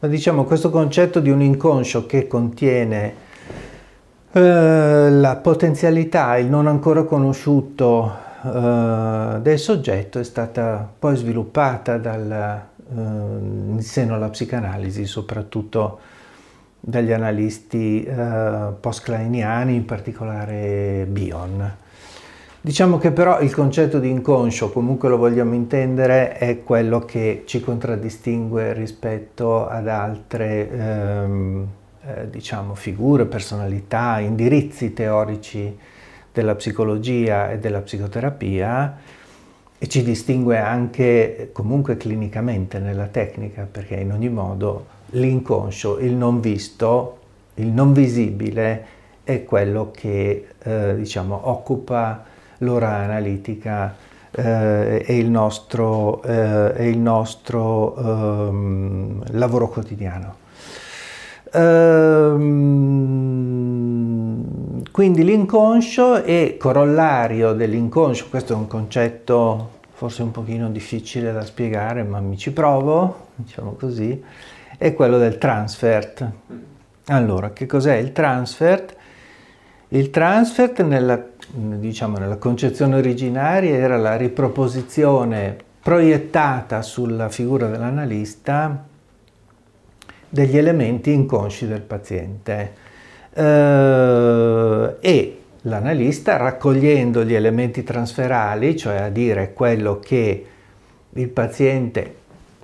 [0.00, 3.14] ma diciamo questo concetto di un inconscio che contiene
[4.32, 12.30] eh, la potenzialità, il non ancora conosciuto eh, del soggetto è stata poi sviluppata dal,
[12.30, 15.98] eh, in seno alla psicanalisi, soprattutto
[16.80, 21.76] dagli analisti eh, post-kleiniani, in particolare Bion.
[22.62, 27.60] Diciamo che però il concetto di inconscio, comunque lo vogliamo intendere, è quello che ci
[27.60, 31.66] contraddistingue rispetto ad altre ehm,
[32.04, 35.78] eh, diciamo, figure, personalità, indirizzi teorici
[36.32, 38.98] della psicologia e della psicoterapia
[39.78, 46.40] e ci distingue anche comunque clinicamente nella tecnica, perché in ogni modo l'inconscio, il non
[46.40, 47.18] visto,
[47.54, 48.84] il non visibile
[49.24, 52.24] è quello che eh, diciamo, occupa
[52.58, 53.96] l'ora analitica
[54.30, 60.36] eh, e il nostro, eh, il nostro ehm, lavoro quotidiano.
[61.52, 62.80] Ehm,
[64.90, 72.02] quindi l'inconscio è corollario dell'inconscio, questo è un concetto forse un pochino difficile da spiegare,
[72.02, 74.22] ma mi ci provo, diciamo così
[74.78, 76.26] è quello del transfert.
[77.08, 78.96] Allora, che cos'è il transfert?
[79.88, 88.86] Il transfert nella, diciamo, nella concezione originaria era la riproposizione proiettata sulla figura dell'analista
[90.28, 92.79] degli elementi inconsci del paziente
[93.32, 100.46] eh, e l'analista raccogliendo gli elementi transferali, cioè a dire quello che
[101.12, 102.18] il paziente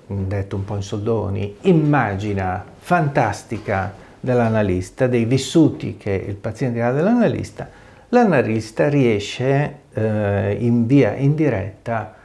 [0.07, 7.69] detto un po' in soldoni, immagina fantastica dell'analista, dei vissuti che il paziente ha dell'analista,
[8.09, 12.15] l'analista riesce eh, in via indiretta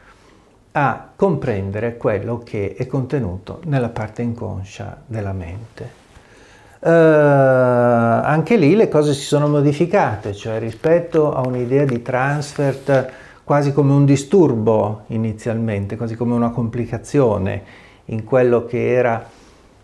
[0.73, 6.02] a comprendere quello che è contenuto nella parte inconscia della mente.
[6.85, 13.11] Uh, anche lì le cose si sono modificate, cioè rispetto a un'idea di transfert
[13.45, 17.63] quasi come un disturbo inizialmente, quasi come una complicazione
[18.07, 19.25] in quello che era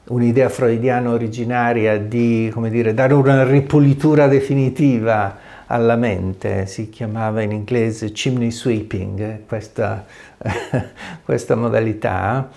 [0.08, 8.10] un'idea freudiana originaria di dire, dare una ripulitura definitiva alla mente, si chiamava in inglese
[8.10, 10.04] chimney sweeping, questa,
[11.24, 12.48] questa modalità,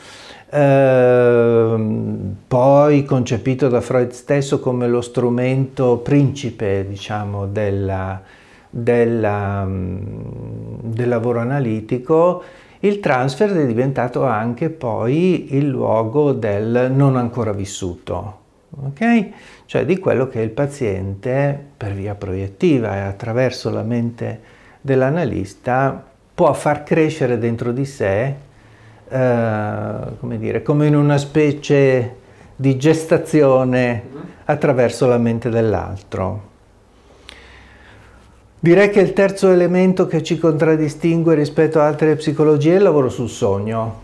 [0.51, 1.75] eh,
[2.47, 8.21] poi concepito da Freud stesso come lo strumento principe, diciamo, della,
[8.69, 10.09] della, mm,
[10.81, 12.43] del lavoro analitico,
[12.79, 18.39] il transfer è diventato anche poi il luogo del non ancora vissuto,
[18.87, 19.29] ok?
[19.65, 24.39] Cioè di quello che il paziente per via proiettiva e attraverso la mente
[24.81, 28.35] dell'analista può far crescere dentro di sé,
[29.11, 32.15] eh, come dire, come in una specie
[32.55, 34.03] di gestazione
[34.45, 36.49] attraverso la mente dell'altro.
[38.57, 43.09] Direi che il terzo elemento che ci contraddistingue rispetto ad altre psicologie è il lavoro
[43.09, 44.01] sul sogno.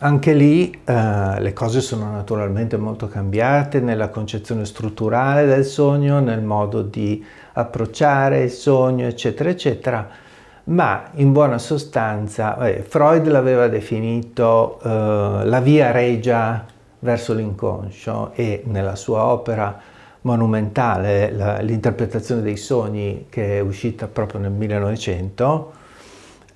[0.00, 6.42] Anche lì eh, le cose sono naturalmente molto cambiate nella concezione strutturale del sogno, nel
[6.42, 7.24] modo di
[7.54, 10.06] approcciare il sogno, eccetera, eccetera,
[10.66, 14.88] ma in buona sostanza eh, Freud l'aveva definito eh,
[15.44, 16.64] la via regia
[16.98, 19.78] verso l'inconscio e nella sua opera
[20.22, 25.72] monumentale, la, l'interpretazione dei sogni che è uscita proprio nel 1900,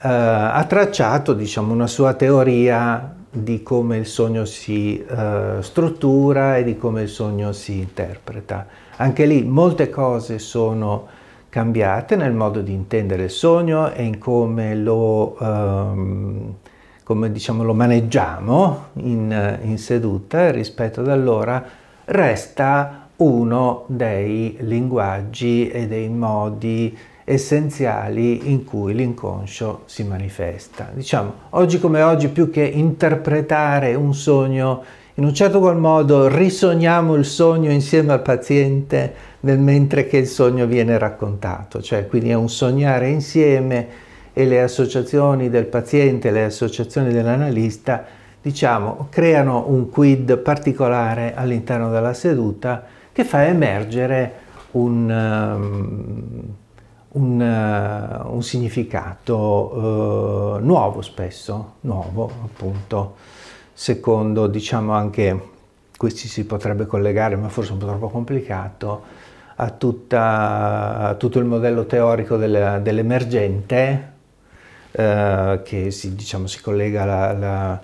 [0.03, 6.65] eh, ha tracciato diciamo, una sua teoria di come il sogno si eh, struttura e
[6.65, 8.67] di come il sogno si interpreta.
[8.97, 11.07] Anche lì molte cose sono
[11.51, 16.55] cambiate nel modo di intendere il sogno e in come lo, ehm,
[17.03, 21.63] come, diciamo, lo maneggiamo in, in seduta rispetto ad allora
[22.07, 30.89] resta uno dei linguaggi e dei modi essenziali in cui l'inconscio si manifesta.
[30.93, 34.83] Diciamo, oggi come oggi più che interpretare un sogno
[35.15, 40.27] in un certo qual modo risogniamo il sogno insieme al paziente nel mentre che il
[40.27, 43.89] sogno viene raccontato, cioè quindi è un sognare insieme
[44.33, 48.05] e le associazioni del paziente, le associazioni dell'analista,
[48.41, 54.33] diciamo, creano un quid particolare all'interno della seduta che fa emergere
[54.73, 56.55] un, um,
[57.09, 63.17] un, uh, un significato uh, nuovo spesso, nuovo appunto,
[63.73, 65.49] secondo diciamo anche,
[65.97, 69.03] questi si potrebbe collegare ma forse un po' troppo complicato,
[69.63, 74.13] a, tutta, a tutto il modello teorico del, dell'emergente
[74.93, 77.83] uh, che si, diciamo, si collega alla, alla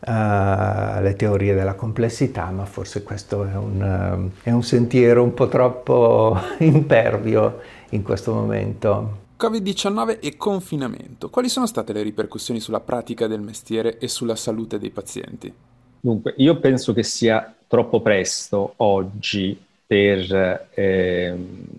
[0.00, 6.38] alle teorie della complessità, ma forse questo è un, è un sentiero un po' troppo
[6.58, 9.26] impervio in questo momento.
[9.38, 11.30] Covid-19 e confinamento.
[11.30, 15.52] Quali sono state le ripercussioni sulla pratica del mestiere e sulla salute dei pazienti?
[16.00, 21.34] Dunque, io penso che sia troppo presto oggi per eh,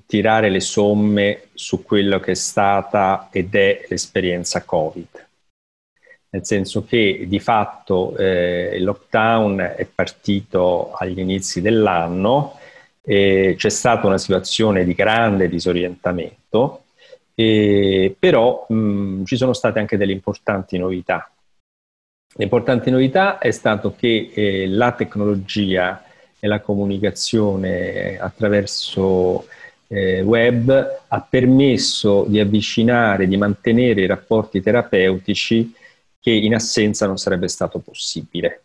[0.05, 5.27] tirare le somme su quello che è stata ed è l'esperienza Covid
[6.31, 12.59] nel senso che di fatto eh, il lockdown è partito agli inizi dell'anno,
[13.01, 16.83] e c'è stata una situazione di grande disorientamento,
[17.33, 21.31] però mh, ci sono state anche delle importanti novità.
[22.35, 26.03] L'importante novità è stato che eh, la tecnologia
[26.39, 29.45] e la comunicazione attraverso
[29.87, 35.73] eh, web ha permesso di avvicinare, di mantenere i rapporti terapeutici
[36.19, 38.63] che in assenza non sarebbe stato possibile.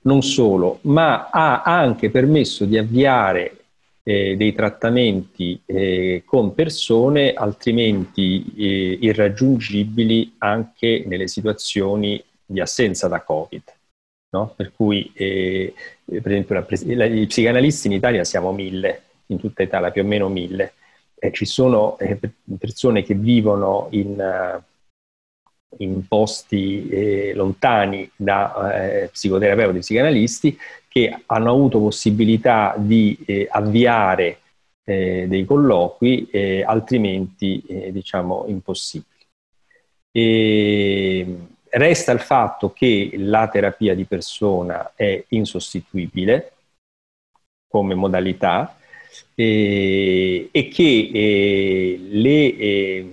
[0.00, 3.56] Non solo, ma ha anche permesso di avviare
[4.04, 13.20] eh, dei trattamenti eh, con persone altrimenti eh, irraggiungibili anche nelle situazioni di assenza da
[13.22, 13.62] Covid.
[14.30, 14.52] No?
[14.54, 15.72] Per cui, eh,
[16.04, 20.28] per esempio, la, i psicanalisti in Italia siamo mille, in tutta Italia più o meno
[20.28, 20.74] mille.
[21.32, 22.18] ci sono eh,
[22.58, 24.62] persone che vivono in
[25.76, 34.38] in posti eh, lontani da eh, psicoterapeuti psicanalisti che hanno avuto possibilità di eh, avviare
[34.84, 36.30] eh, dei colloqui
[36.64, 39.06] altrimenti eh, diciamo impossibili.
[40.10, 41.36] E
[41.70, 46.52] resta il fatto che la terapia di persona è insostituibile
[47.68, 48.76] come modalità
[49.34, 53.04] e, e che eh, le,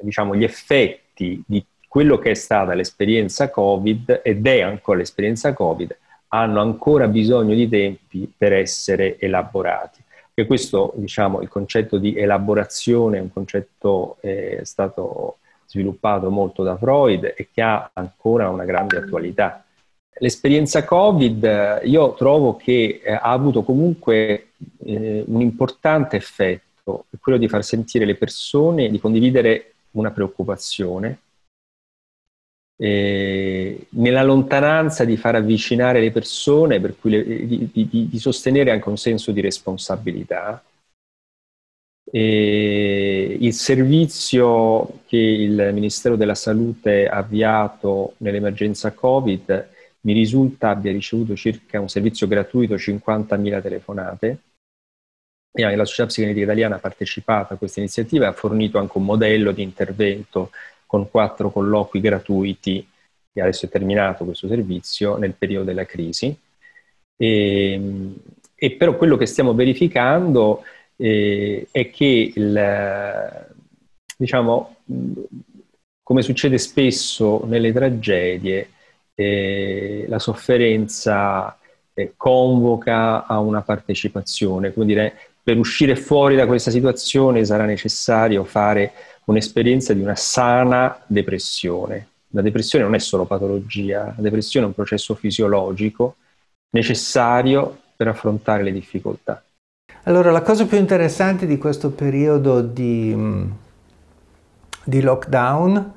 [0.00, 5.96] diciamo, gli effetti di quello che è stata l'esperienza Covid ed è ancora l'esperienza Covid,
[6.28, 10.02] hanno ancora bisogno di tempi per essere elaborati.
[10.34, 16.76] E questo, diciamo, il concetto di elaborazione è un concetto eh, stato sviluppato molto da
[16.76, 19.62] Freud e che ha ancora una grande attualità.
[20.20, 24.48] L'esperienza Covid io trovo che eh, ha avuto comunque
[24.84, 31.20] eh, un importante effetto, quello di far sentire le persone, di condividere una preoccupazione,
[32.80, 38.70] eh, nella lontananza di far avvicinare le persone, per cui le, di, di, di, sostenere
[38.70, 40.62] anche un senso di responsabilità.
[42.10, 49.68] E il servizio che il Ministero della Salute ha avviato nell'emergenza Covid
[50.00, 54.38] mi risulta abbia ricevuto circa un servizio gratuito 50.000 telefonate
[55.50, 59.04] e la Società Psicanalitica Italiana ha partecipato a questa iniziativa e ha fornito anche un
[59.04, 60.50] modello di intervento
[60.86, 62.86] con quattro colloqui gratuiti,
[63.32, 66.36] e adesso è terminato questo servizio, nel periodo della crisi.
[67.16, 68.14] E,
[68.54, 70.62] e però quello che stiamo verificando
[70.98, 73.46] eh, è che, il,
[74.16, 74.76] diciamo,
[76.02, 78.70] come succede spesso nelle tragedie,
[79.14, 81.56] eh, la sofferenza
[81.94, 88.44] eh, convoca a una partecipazione, come dire, per uscire fuori da questa situazione sarà necessario
[88.44, 88.92] fare
[89.24, 92.08] un'esperienza di una sana depressione.
[92.32, 96.16] La depressione non è solo patologia, la depressione è un processo fisiologico
[96.70, 99.42] necessario per affrontare le difficoltà.
[100.08, 103.14] Allora, la cosa più interessante di questo periodo di,
[104.84, 105.92] di lockdown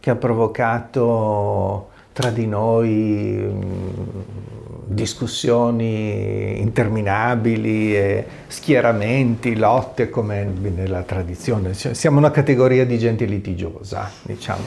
[0.00, 3.52] che ha provocato tra di noi
[4.86, 11.74] discussioni interminabili, e schieramenti, lotte come nella tradizione.
[11.74, 14.64] Siamo una categoria di gente litigiosa, diciamo.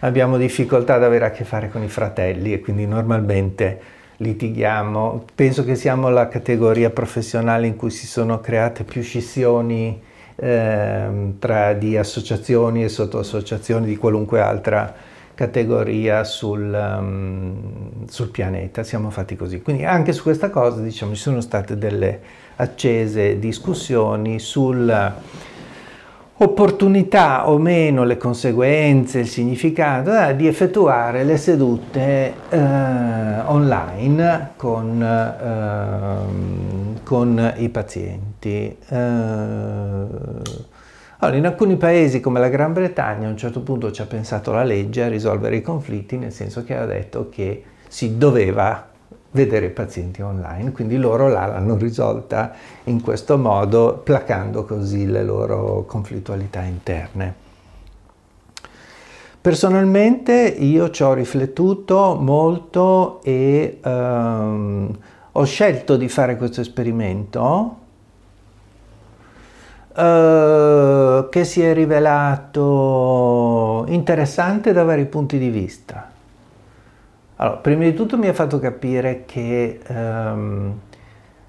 [0.00, 3.80] Abbiamo difficoltà ad avere a che fare con i fratelli e quindi normalmente
[4.18, 5.24] litighiamo.
[5.34, 10.00] Penso che siamo la categoria professionale in cui si sono create più scissioni
[10.36, 14.94] eh, tra di associazioni e sottoassociazioni di qualunque altra
[15.34, 19.60] categoria sul, um, sul, pianeta, siamo fatti così.
[19.62, 22.20] Quindi anche su questa cosa diciamo, ci sono state delle
[22.56, 25.12] accese discussioni sul
[26.36, 32.58] opportunità o meno, le conseguenze, il significato eh, di effettuare le sedute eh,
[33.44, 38.76] online con, eh, con, i pazienti.
[38.88, 38.96] Eh,
[41.18, 44.50] allora, in alcuni paesi come la Gran Bretagna a un certo punto ci ha pensato
[44.52, 48.88] la legge a risolvere i conflitti, nel senso che ha detto che si doveva
[49.34, 52.52] vedere i pazienti online, quindi loro l'hanno risolta
[52.84, 57.42] in questo modo, placando così le loro conflittualità interne.
[59.40, 64.96] Personalmente io ci ho riflettuto molto e um,
[65.32, 67.76] ho scelto di fare questo esperimento
[69.90, 72.62] uh, che si è rivelato
[73.88, 76.13] interessante da vari punti di vista.
[77.36, 80.78] Allora, prima di tutto mi ha fatto capire che um,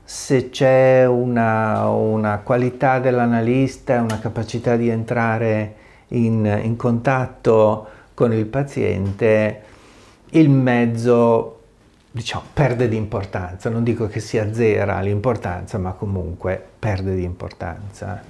[0.03, 5.75] se c'è una, una, qualità dell'analista una capacità di entrare
[6.09, 9.61] in, in contatto con il paziente,
[10.31, 11.55] il mezzo
[12.09, 13.69] diciamo, perde di importanza.
[13.69, 18.23] Non dico che si azzera l'importanza, ma comunque perde di importanza.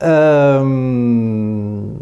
[0.00, 1.96] Um,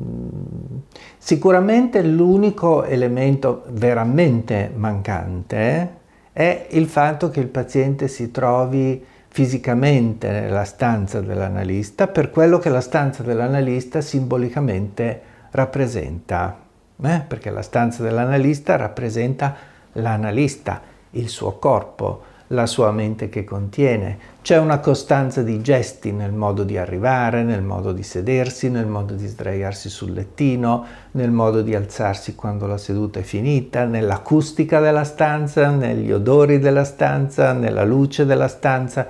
[1.29, 5.97] Sicuramente l'unico elemento veramente mancante
[6.33, 12.70] è il fatto che il paziente si trovi fisicamente nella stanza dell'analista per quello che
[12.70, 15.20] la stanza dell'analista simbolicamente
[15.51, 16.61] rappresenta,
[16.99, 17.22] eh?
[17.29, 19.55] perché la stanza dell'analista rappresenta
[19.93, 24.18] l'analista, il suo corpo, la sua mente che contiene.
[24.42, 29.14] C'è una costanza di gesti nel modo di arrivare, nel modo di sedersi, nel modo
[29.14, 35.05] di sdraiarsi sul lettino, nel modo di alzarsi quando la seduta è finita, nell'acustica della
[35.05, 39.07] stanza, negli odori della stanza, nella luce della stanza.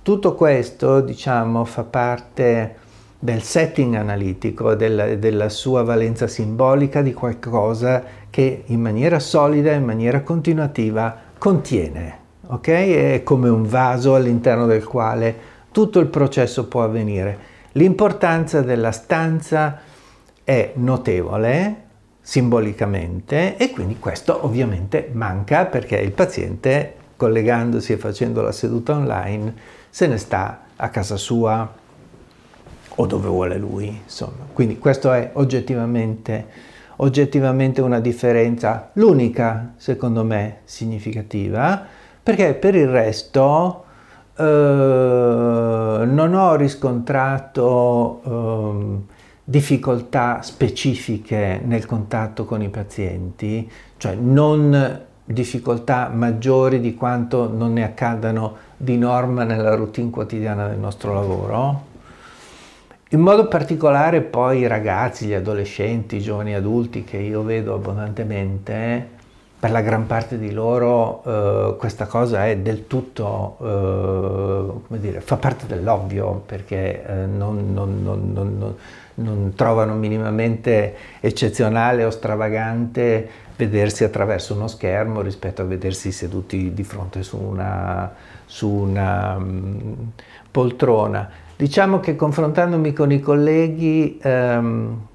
[0.00, 2.76] Tutto questo, diciamo, fa parte
[3.18, 9.84] del setting analitico, della, della sua valenza simbolica di qualcosa che in maniera solida, in
[9.84, 12.17] maniera continuativa contiene
[12.48, 12.68] ok?
[12.68, 15.36] È come un vaso all'interno del quale
[15.70, 17.56] tutto il processo può avvenire.
[17.72, 19.80] L'importanza della stanza
[20.42, 21.86] è notevole
[22.20, 29.54] simbolicamente e quindi questo ovviamente manca perché il paziente collegandosi e facendo la seduta online
[29.90, 31.70] se ne sta a casa sua
[33.00, 34.46] o dove vuole lui, insomma.
[34.52, 36.46] Quindi questo è oggettivamente,
[36.96, 41.86] oggettivamente una differenza, l'unica secondo me significativa
[42.28, 43.84] perché per il resto
[44.36, 53.66] eh, non ho riscontrato eh, difficoltà specifiche nel contatto con i pazienti,
[53.96, 60.78] cioè non difficoltà maggiori di quanto non ne accadano di norma nella routine quotidiana del
[60.78, 61.86] nostro lavoro.
[63.08, 69.16] In modo particolare poi i ragazzi, gli adolescenti, i giovani adulti che io vedo abbondantemente,
[69.60, 75.20] per la gran parte di loro eh, questa cosa è del tutto, eh, come dire,
[75.20, 78.76] fa parte dell'ovvio perché eh, non, non, non,
[79.14, 86.84] non, trovano minimamente eccezionale o stravagante vedersi attraverso uno schermo rispetto a vedersi seduti di
[86.84, 88.14] fronte su una,
[88.46, 90.12] su una um,
[90.52, 91.28] poltrona.
[91.56, 95.06] Diciamo che confrontandomi con i colleghi um,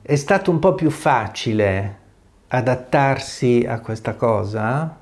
[0.00, 2.01] è stato un po' più facile
[2.54, 4.96] adattarsi a questa cosa,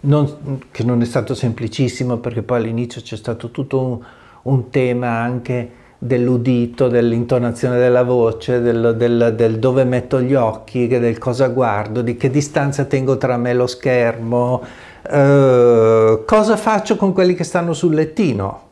[0.00, 3.98] non, che non è stato semplicissimo perché poi all'inizio c'è stato tutto un,
[4.42, 11.18] un tema anche dell'udito, dell'intonazione della voce, del, del, del, dove metto gli occhi, del
[11.18, 14.62] cosa guardo, di che distanza tengo tra me e lo schermo,
[15.10, 18.62] eh, cosa faccio con quelli che stanno sul lettino,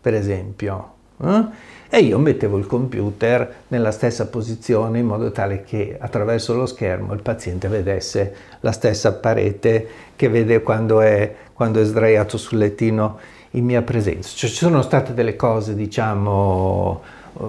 [0.00, 0.90] per esempio.
[1.20, 1.70] Eh?
[1.94, 7.12] E io mettevo il computer nella stessa posizione in modo tale che attraverso lo schermo
[7.12, 13.18] il paziente vedesse la stessa parete che vede quando è, quando è sdraiato sul lettino
[13.50, 14.30] in mia presenza.
[14.34, 17.02] Cioè, ci sono state delle cose, diciamo,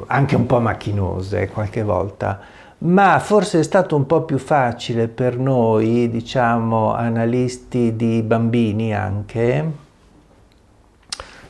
[0.07, 2.41] anche un po' macchinose qualche volta,
[2.79, 9.82] ma forse è stato un po' più facile per noi, diciamo, analisti di bambini anche,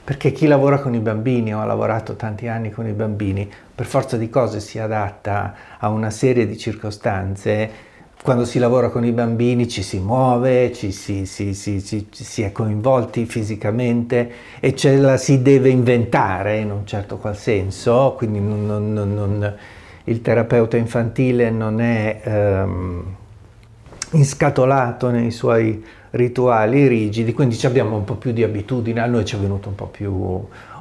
[0.03, 3.85] perché chi lavora con i bambini o ha lavorato tanti anni con i bambini, per
[3.85, 7.91] forza di cose si adatta a una serie di circostanze.
[8.21, 12.51] Quando si lavora con i bambini ci si muove, ci si, si, si, si è
[12.51, 18.65] coinvolti fisicamente e ce la si deve inventare in un certo qual senso, quindi non,
[18.65, 19.55] non, non,
[20.05, 22.21] il terapeuta infantile non è...
[22.25, 23.15] Um,
[24.13, 29.35] inscatolato nei suoi rituali rigidi, quindi abbiamo un po' più di abitudine, a noi ci
[29.35, 30.11] è venuto un po' più,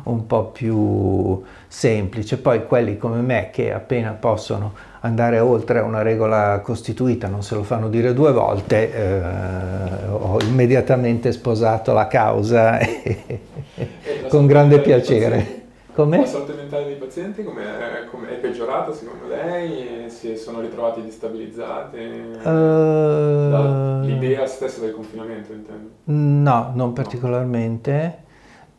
[0.05, 6.61] un po' più semplice, poi quelli come me che appena possono andare oltre una regola
[6.63, 12.79] costituita, non se lo fanno dire due volte, eh, ho immediatamente sposato la causa
[14.29, 15.62] con grande piacere.
[15.95, 16.17] Come?
[16.19, 20.09] La salute mentale dei pazienti come è, peggiorata secondo lei?
[20.09, 21.99] Si sono ritrovati destabilizzati?
[22.43, 25.91] Uh, l'idea stessa del confinamento intendo?
[26.05, 28.21] No, non particolarmente.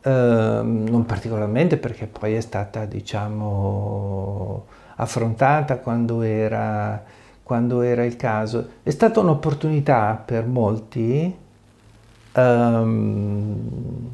[0.02, 7.02] Uh, non particolarmente perché poi è stata diciamo affrontata quando era,
[7.42, 8.68] quando era il caso.
[8.82, 11.34] È stata un'opportunità per molti
[12.34, 14.10] um,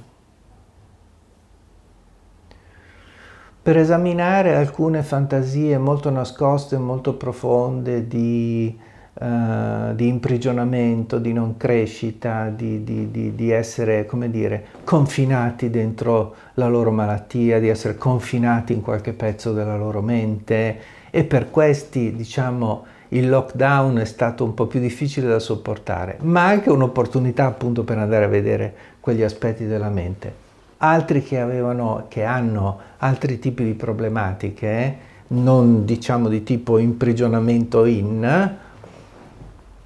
[3.63, 8.75] per esaminare alcune fantasie molto nascoste, molto profonde di,
[9.13, 16.69] uh, di imprigionamento, di non crescita, di, di, di, essere, come dire, confinati dentro la
[16.69, 20.79] loro malattia, di essere confinati in qualche pezzo della loro mente.
[21.11, 26.47] E per questi, diciamo, il lockdown è stato un po' più difficile da sopportare, ma
[26.47, 30.49] anche un'opportunità appunto per andare a vedere quegli aspetti della mente
[30.83, 38.57] altri che, avevano, che hanno altri tipi di problematiche, non diciamo di tipo imprigionamento in,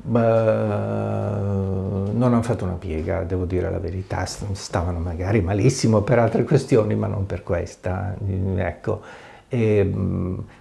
[0.06, 6.94] non hanno fatto una piega, devo dire la verità, stavano magari malissimo per altre questioni,
[6.94, 8.14] ma non per questa.
[8.56, 9.00] Ecco.
[9.48, 9.92] E,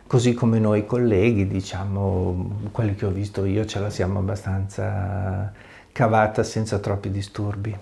[0.08, 5.52] così come noi colleghi, diciamo, quelli che ho visto io, ce la siamo abbastanza
[5.92, 7.76] cavata senza troppi disturbi.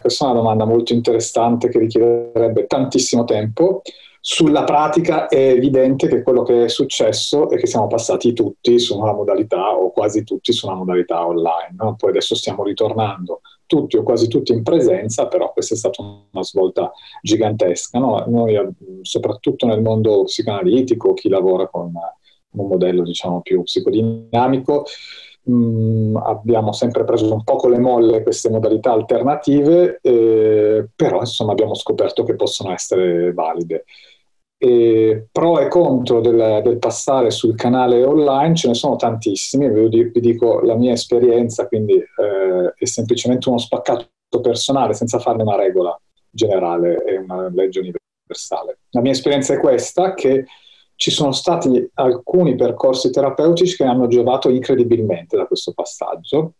[0.00, 3.82] Questa è una domanda molto interessante che richiederebbe tantissimo tempo.
[4.22, 8.98] Sulla pratica è evidente che quello che è successo è che siamo passati tutti su
[8.98, 11.74] una modalità, o quasi tutti su una modalità online.
[11.78, 11.96] No?
[11.96, 16.42] Poi adesso stiamo ritornando tutti o quasi tutti in presenza, però questa è stata una
[16.42, 16.92] svolta
[17.22, 17.98] gigantesca.
[17.98, 18.24] No?
[18.26, 18.58] Noi,
[19.02, 21.92] soprattutto nel mondo psicoanalitico, chi lavora con
[22.52, 24.84] un modello diciamo, più psicodinamico,
[25.50, 31.20] mh, mm, abbiamo sempre preso un po' con le molle queste modalità alternative, eh, però
[31.20, 33.84] insomma abbiamo scoperto che possono essere valide.
[34.62, 40.10] E pro e contro del, del, passare sul canale online ce ne sono tantissimi, vi,
[40.20, 44.08] dico la mia esperienza, quindi eh, è semplicemente uno spaccato
[44.42, 45.98] personale senza farne una regola
[46.30, 48.80] generale e una legge universale.
[48.90, 50.44] La mia esperienza è questa, che
[51.00, 56.56] ci sono stati alcuni percorsi terapeutici che hanno giovato incredibilmente da questo passaggio.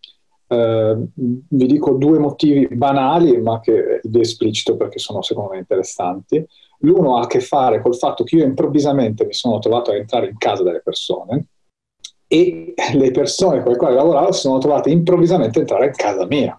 [0.46, 6.42] Eh, vi dico due motivi banali, ma che vi esplicito perché sono secondo me interessanti.
[6.78, 10.30] L'uno ha a che fare col fatto che io improvvisamente mi sono trovato a entrare
[10.30, 11.48] in casa delle persone
[12.26, 16.24] e le persone con le quali lavoravo si sono trovate improvvisamente a entrare in casa
[16.24, 16.58] mia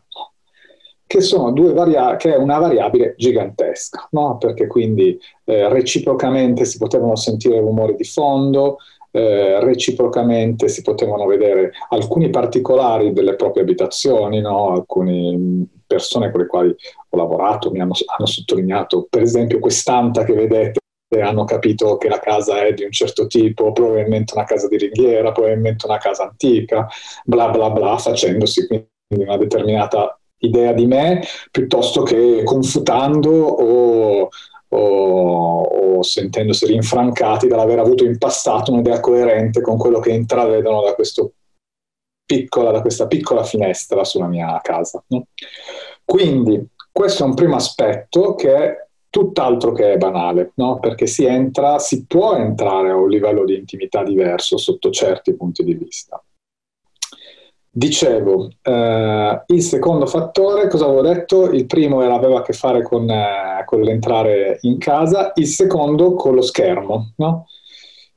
[1.12, 4.38] che, varia- che è una variabile gigantesca, no?
[4.38, 8.78] perché quindi eh, reciprocamente si potevano sentire rumori di fondo,
[9.12, 14.72] eh, reciprocamente si potevano vedere alcuni particolari delle proprie abitazioni, no?
[14.72, 16.70] alcune persone con le quali
[17.10, 20.80] ho lavorato mi hanno, hanno sottolineato, per esempio quest'anta che vedete
[21.22, 25.34] hanno capito che la casa è di un certo tipo, probabilmente una casa di ringhiera,
[25.34, 26.88] probabilmente una casa antica,
[27.26, 34.30] bla bla bla, facendosi quindi una determinata idea di me piuttosto che confutando o,
[34.68, 40.96] o, o sentendosi rinfrancati dall'aver avuto in passato un'idea coerente con quello che intravedono da,
[42.26, 45.04] piccola, da questa piccola finestra sulla mia casa.
[45.08, 45.26] No?
[46.06, 50.80] Quindi questo è un primo aspetto che è tutt'altro che banale, no?
[50.80, 55.66] perché si entra, si può entrare a un livello di intimità diverso sotto certi punti
[55.66, 56.24] di vista.
[57.74, 61.50] Dicevo, eh, il secondo fattore, cosa avevo detto?
[61.52, 66.16] Il primo era, aveva a che fare con, eh, con l'entrare in casa, il secondo
[66.16, 67.14] con lo schermo.
[67.18, 67.46] No?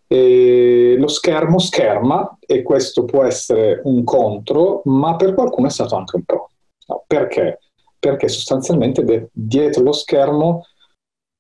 [0.07, 6.17] lo schermo scherma e questo può essere un contro, ma per qualcuno è stato anche
[6.17, 6.51] un pro.
[6.87, 7.59] No, perché?
[7.99, 10.67] Perché sostanzialmente de- dietro lo schermo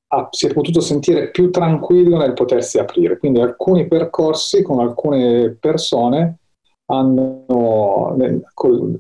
[0.08, 3.18] ha, si è potuto sentire più tranquillo nel potersi aprire.
[3.18, 6.38] Quindi alcuni percorsi con alcune persone
[6.86, 8.16] hanno,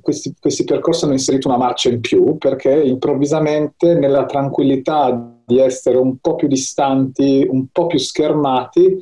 [0.00, 5.98] questi, questi, percorsi hanno inserito una marcia in più perché improvvisamente nella tranquillità di essere
[5.98, 8.96] un po' più distanti, un po' più schermati,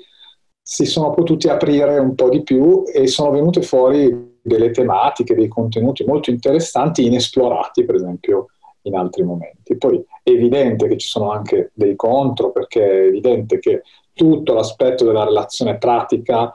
[0.60, 5.48] si sono potuti aprire un po' di più e sono venute fuori delle tematiche, dei
[5.48, 8.46] contenuti molto interessanti, inesplorati per esempio
[8.82, 9.76] in altri momenti.
[9.76, 15.04] Poi è evidente che ci sono anche dei contro perché è evidente che tutto l'aspetto
[15.04, 16.52] della relazione pratica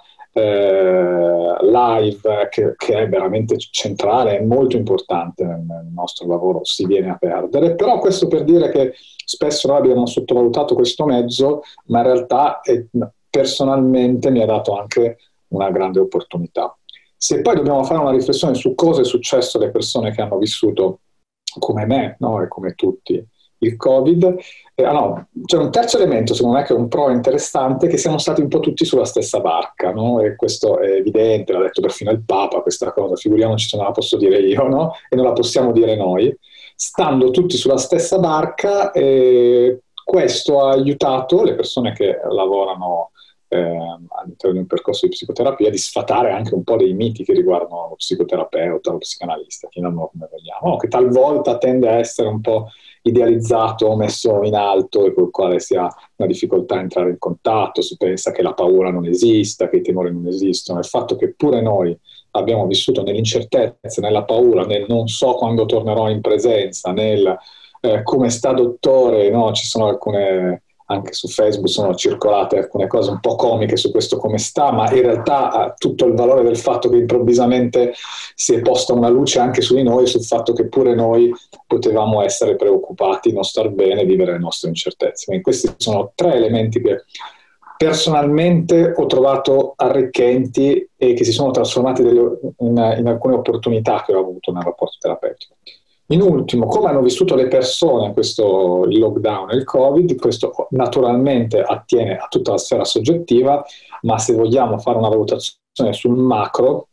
[1.61, 7.17] live che, che, è veramente centrale, è molto importante nel, nostro lavoro, si viene a
[7.17, 8.93] perdere, però questo per dire che
[9.25, 12.83] spesso noi abbiamo sottovalutato questo mezzo, ma in realtà è,
[13.29, 15.17] personalmente mi ha dato anche
[15.49, 16.75] una grande opportunità.
[17.15, 20.99] Se poi dobbiamo fare una riflessione su cosa è successo alle persone che hanno vissuto
[21.57, 22.41] come me no?
[22.43, 23.25] e come tutti
[23.59, 24.35] il Covid,
[24.75, 27.97] eh, ah no, c'è un terzo elemento secondo me che è un pro interessante, che
[27.97, 30.19] siamo stati un po' tutti sulla stessa barca, no?
[30.21, 33.91] e questo è evidente, l'ha detto perfino il Papa questa cosa, figuriamoci se non la
[33.91, 34.93] posso dire io, no?
[35.09, 36.35] e non la possiamo dire noi,
[36.75, 43.11] stando tutti sulla stessa barca, eh, questo ha aiutato le persone che lavorano
[43.49, 47.33] eh, all'interno di un percorso di psicoterapia di sfatare anche un po' dei miti che
[47.33, 52.69] riguardano lo psicoterapeuta, lo psicanalista, chiamiamolo come vogliamo, che talvolta tende a essere un po'
[53.07, 57.81] idealizzato, messo in alto e col quale si ha una difficoltà a entrare in contatto,
[57.81, 61.33] si pensa che la paura non esista, che i timori non esistono, il fatto che
[61.33, 61.97] pure noi
[62.31, 67.37] abbiamo vissuto nell'incertezza, nella paura, nel non so quando tornerò in presenza, nel
[67.81, 69.51] eh, come sta dottore, no?
[69.53, 74.17] ci sono alcune anche su Facebook sono circolate alcune cose un po' comiche su questo
[74.17, 77.93] come sta, ma in realtà ha tutto il valore del fatto che improvvisamente
[78.35, 81.33] si è posta una luce anche su di noi, sul fatto che pure noi
[81.65, 85.25] potevamo essere preoccupati, non star bene, vivere le nostre incertezze.
[85.25, 87.03] Quindi questi sono tre elementi che
[87.75, 94.51] personalmente ho trovato arricchenti e che si sono trasformati in alcune opportunità che ho avuto
[94.51, 95.55] nel rapporto terapeutico.
[96.09, 102.27] In ultimo, come hanno vissuto le persone questo lockdown il Covid, questo naturalmente attiene a
[102.29, 103.63] tutta la sfera soggettiva,
[104.03, 106.87] ma se vogliamo fare una valutazione sul macro,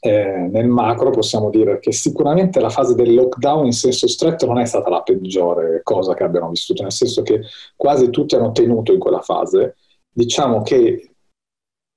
[0.00, 4.58] eh, nel macro possiamo dire che sicuramente la fase del lockdown in senso stretto non
[4.58, 7.40] è stata la peggiore cosa che abbiamo vissuto, nel senso che
[7.74, 9.76] quasi tutti hanno tenuto in quella fase.
[10.12, 11.12] Diciamo che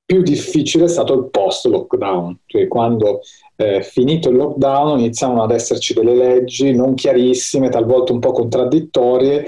[0.06, 3.22] più difficile è stato il post-lockdown, cioè quando
[3.58, 9.48] eh, finito il lockdown iniziavano ad esserci delle leggi non chiarissime, talvolta un po' contraddittorie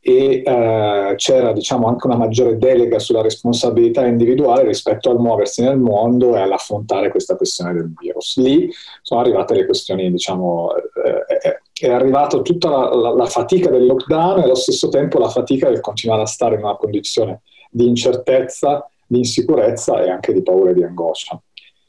[0.00, 5.78] e eh, c'era diciamo, anche una maggiore delega sulla responsabilità individuale rispetto al muoversi nel
[5.78, 8.38] mondo e all'affrontare questa questione del virus.
[8.38, 8.70] Lì
[9.02, 13.86] sono arrivate le questioni, diciamo, eh, eh è arrivata tutta la, la, la fatica del
[13.86, 17.86] lockdown e allo stesso tempo la fatica del continuare a stare in una condizione di
[17.86, 21.40] incertezza, di insicurezza e anche di paura e di angoscia.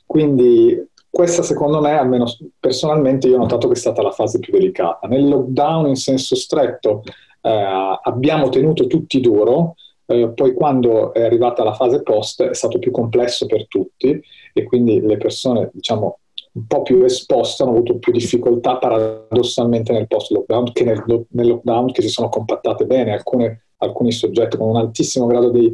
[0.05, 2.25] Quindi questa secondo me, almeno
[2.59, 5.07] personalmente, io ho notato che è stata la fase più delicata.
[5.07, 7.03] Nel lockdown in senso stretto
[7.41, 12.79] eh, abbiamo tenuto tutti duro, eh, poi quando è arrivata la fase post è stato
[12.79, 14.19] più complesso per tutti
[14.53, 16.19] e quindi le persone, diciamo,
[16.51, 21.91] un po' più esposte hanno avuto più difficoltà paradossalmente nel post-lockdown che nel, nel lockdown
[21.91, 23.13] che si sono compattate bene.
[23.13, 25.73] Alcune, alcuni soggetti con un altissimo grado di,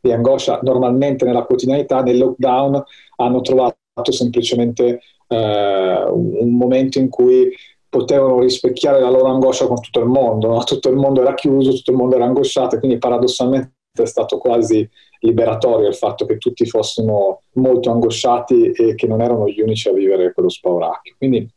[0.00, 2.82] di angoscia normalmente nella quotidianità, nel lockdown
[3.16, 3.76] hanno trovato
[4.12, 7.50] semplicemente eh, un momento in cui
[7.88, 10.64] potevano rispecchiare la loro angoscia con tutto il mondo, no?
[10.64, 13.72] tutto il mondo era chiuso, tutto il mondo era angosciato quindi paradossalmente
[14.02, 14.88] è stato quasi
[15.20, 19.92] liberatorio il fatto che tutti fossimo molto angosciati e che non erano gli unici a
[19.92, 21.14] vivere quello spauracchio.
[21.18, 21.48] Quindi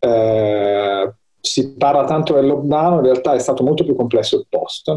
[0.00, 4.88] eh, si parla tanto del lockdown, in realtà è stato molto più complesso il post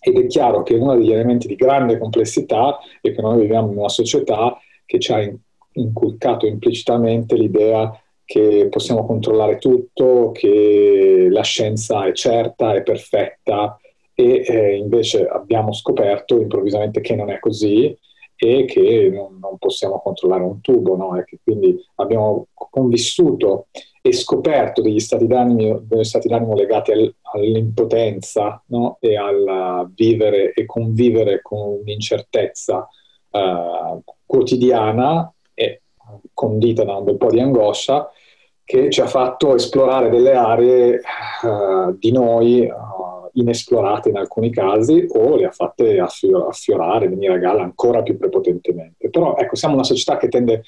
[0.00, 3.78] ed è chiaro che uno degli elementi di grande complessità è che noi viviamo in
[3.78, 5.20] una società che ci ha
[5.76, 7.90] inculcato implicitamente l'idea
[8.24, 13.78] che possiamo controllare tutto, che la scienza è certa, è perfetta
[14.12, 17.96] e eh, invece abbiamo scoperto improvvisamente che non è così
[18.34, 21.22] e che non, non possiamo controllare un tubo, no?
[21.42, 23.68] quindi abbiamo convissuto
[24.02, 28.98] e scoperto degli stati d'animo, degli stati d'animo legati al, all'impotenza no?
[29.00, 32.88] e al vivere e convivere con un'incertezza
[33.30, 35.30] uh, quotidiana
[36.32, 38.10] condita da un bel po' di angoscia,
[38.64, 41.00] che ci ha fatto esplorare delle aree
[41.42, 47.34] uh, di noi uh, inesplorate in alcuni casi o le ha fatte affior- affiorare, venire
[47.34, 49.08] a galla ancora più prepotentemente.
[49.08, 50.62] Però ecco, siamo una società che tende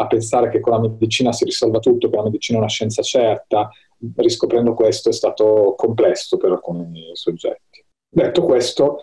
[0.00, 3.02] a pensare che con la medicina si risolva tutto, che la medicina è una scienza
[3.02, 3.68] certa,
[4.16, 7.84] riscoprendo questo è stato complesso per alcuni soggetti.
[8.08, 9.02] Detto questo,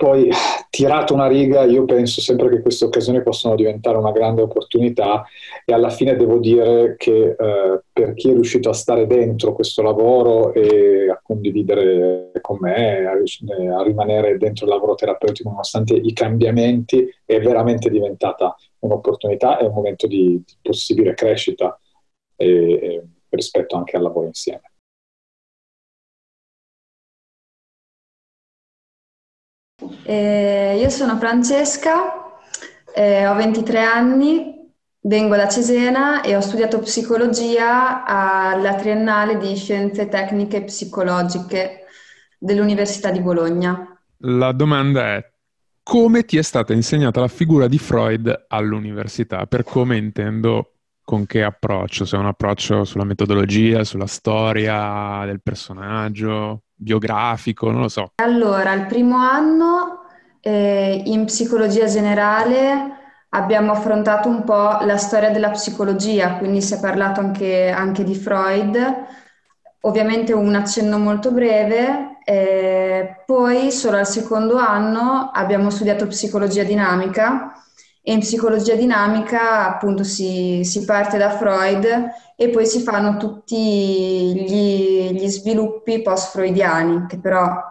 [0.00, 0.30] poi,
[0.70, 5.26] tirato una riga, io penso sempre che queste occasioni possano diventare una grande opportunità
[5.66, 9.82] e alla fine devo dire che eh, per chi è riuscito a stare dentro questo
[9.82, 16.14] lavoro e a condividere con me, a, a rimanere dentro il lavoro terapeutico nonostante i
[16.14, 21.78] cambiamenti, è veramente diventata un'opportunità e un momento di, di possibile crescita
[22.36, 24.69] e, e rispetto anche al lavoro insieme.
[30.02, 32.14] Eh, io sono Francesca,
[32.92, 34.68] Eh, ho 23 anni,
[35.02, 41.84] vengo da Cesena e ho studiato psicologia alla triennale di scienze tecniche psicologiche
[42.36, 43.96] dell'Università di Bologna.
[44.22, 45.32] La domanda è
[45.82, 49.46] come ti è stata insegnata la figura di Freud all'università?
[49.46, 52.04] Per come intendo con che approccio?
[52.04, 58.12] Se è un approccio sulla metodologia, sulla storia del personaggio, biografico, non lo so.
[58.16, 60.04] Allora, il primo anno
[60.40, 62.96] eh, in psicologia generale
[63.30, 68.14] abbiamo affrontato un po' la storia della psicologia, quindi si è parlato anche, anche di
[68.14, 68.76] Freud,
[69.82, 77.52] ovviamente un accenno molto breve, eh, poi solo al secondo anno abbiamo studiato psicologia dinamica
[78.02, 81.84] e in psicologia dinamica appunto si, si parte da Freud
[82.36, 87.62] e poi si fanno tutti gli, gli sviluppi post-freudiani che però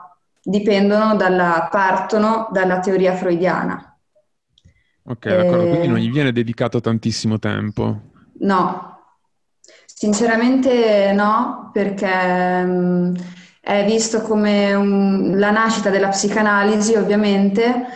[0.42, 3.84] dipendono dalla, partono dalla teoria freudiana.
[5.04, 8.02] Ok, d'accordo, quindi non gli viene dedicato tantissimo tempo.
[8.42, 8.98] No,
[9.86, 13.14] sinceramente no, perché mh,
[13.62, 17.88] è visto come un, la nascita della psicanalisi, ovviamente,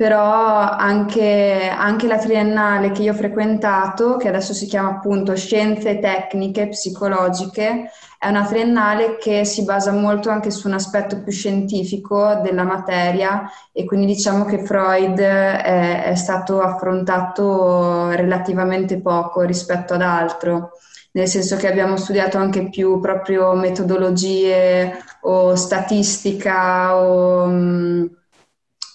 [0.00, 5.98] però anche, anche, la triennale che io ho frequentato, che adesso si chiama appunto Scienze
[5.98, 12.40] Tecniche Psicologiche, è una triennale che si basa molto anche su un aspetto più scientifico
[12.42, 13.42] della materia
[13.72, 20.70] e quindi diciamo che Freud è, è stato affrontato relativamente poco rispetto ad altro
[21.12, 28.06] nel senso che abbiamo studiato anche più proprio metodologie o statistica o mm,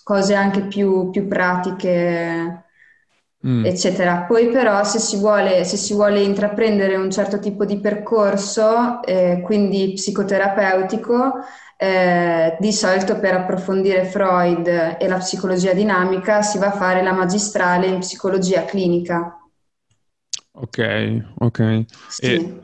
[0.05, 2.63] cose anche più, più pratiche,
[3.45, 3.65] mm.
[3.65, 4.25] eccetera.
[4.27, 9.41] Poi però se si, vuole, se si vuole intraprendere un certo tipo di percorso, eh,
[9.43, 11.39] quindi psicoterapeutico,
[11.75, 17.11] eh, di solito per approfondire Freud e la psicologia dinamica si va a fare la
[17.11, 19.39] magistrale in psicologia clinica.
[20.51, 21.85] Ok, ok.
[22.09, 22.25] Sì.
[22.25, 22.59] E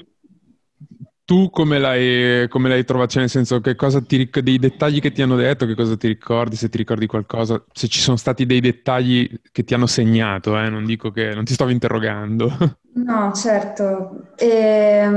[1.32, 3.12] tu come l'hai, come l'hai trovato?
[3.12, 6.08] Cioè, nel senso, che cosa ti dei dettagli che ti hanno detto, che cosa ti
[6.08, 10.60] ricordi, se ti ricordi qualcosa, se ci sono stati dei dettagli che ti hanno segnato,
[10.60, 10.68] eh?
[10.68, 12.52] non dico che non ti stavo interrogando.
[12.94, 14.34] No, certo.
[14.36, 15.08] Ehm,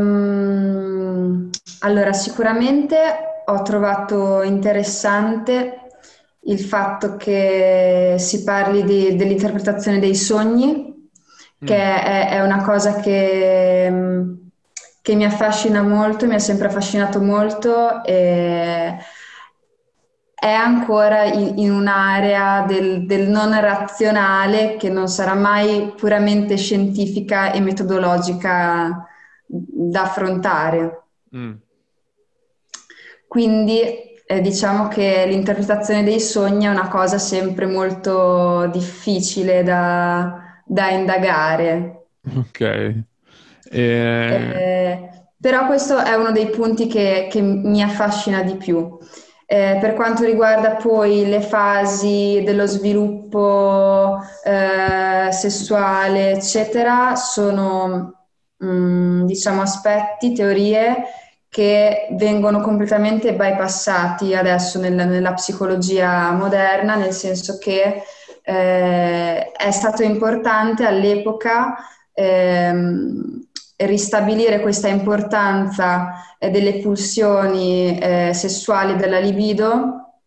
[1.81, 2.97] allora, sicuramente
[3.47, 5.89] ho trovato interessante
[6.43, 11.11] il fatto che si parli di, dell'interpretazione dei sogni,
[11.59, 11.81] che mm.
[11.81, 14.44] è, è, una cosa che
[15.05, 18.97] che mi affascina molto, mi ha sempre affascinato molto e
[20.35, 27.53] è ancora in, in un'area del, del, non razionale che non sarà mai puramente scientifica
[27.53, 29.07] e metodologica
[29.47, 31.03] da affrontare.
[31.37, 31.53] Mm.
[33.29, 33.83] Quindi
[34.25, 42.07] eh, diciamo che l'interpretazione dei sogni è una cosa sempre molto difficile da, da indagare.
[42.37, 43.13] Ok.
[43.75, 44.53] E...
[44.55, 45.11] Eh,
[45.41, 48.97] però questo è uno dei punti che, che mi affascina di più.
[49.47, 59.27] Eh, per quanto riguarda poi le fasi dello sviluppo eh, sessuale, eccetera, sono mh, mm,
[59.27, 61.05] diciamo aspetti, teorie
[61.49, 68.03] che vengono completamente bypassati adesso nel, nella psicologia moderna, nel senso che
[68.43, 71.77] eh, è stato importante all'epoca
[72.13, 73.44] ehm,
[73.77, 80.21] ristabilire questa importanza eh, delle pulsioni eh, sessuali della libido,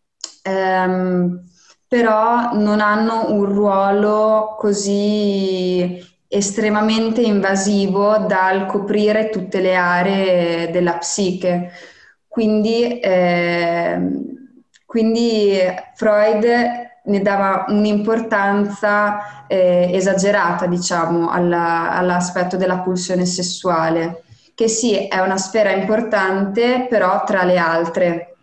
[0.43, 1.43] ehm,
[1.87, 11.71] però non hanno un ruolo così estremamente invasivo dal coprire tutte le aree della psiche.
[12.27, 13.99] Quindi, eh,
[14.85, 15.57] quindi
[15.95, 16.45] Freud
[17.07, 25.37] ne dava un'importanza eh, esagerata, diciamo, alla, all'aspetto della pulsione sessuale, che sì, è una
[25.37, 28.35] sfera importante, però tra le altre.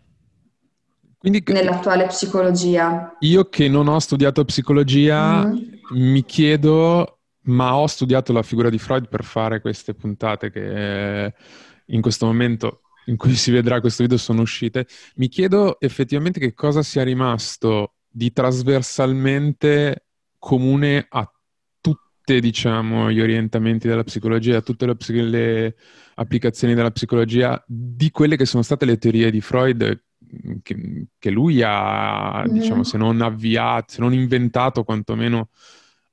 [1.19, 3.17] Quindi, nell'attuale psicologia.
[3.21, 6.11] Io che non ho studiato psicologia, mm-hmm.
[6.11, 11.33] mi chiedo, ma ho studiato la figura di Freud per fare queste puntate che
[11.87, 14.87] in questo momento in cui si vedrà questo video sono uscite,
[15.17, 20.07] mi chiedo effettivamente che cosa sia rimasto di trasversalmente
[20.39, 21.29] comune a
[21.81, 25.77] tutti diciamo, gli orientamenti della psicologia, a tutte le, le,
[26.15, 30.01] applicazioni della psicologia, di quelle che sono state le teorie di Freud
[30.63, 32.53] che, che lui ha, mm.
[32.53, 35.49] diciamo, se non avviato, se non inventato, quantomeno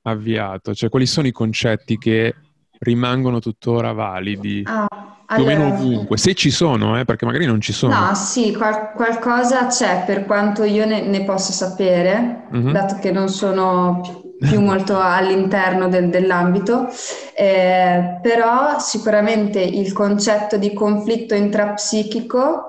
[0.02, 0.74] avviato.
[0.74, 2.34] Cioè, quali sono i concetti che
[2.82, 4.62] rimangono tuttora validi?
[4.66, 7.94] Ah più o meno ovunque, se ci sono, eh, perché magari non ci sono.
[7.94, 12.72] No, sì, qual- qualcosa c'è per quanto io ne, ne possa sapere, mm-hmm.
[12.72, 14.00] dato che non sono
[14.38, 16.88] più molto all'interno del, dell'ambito,
[17.34, 22.68] eh, però sicuramente il concetto di conflitto intrapsichico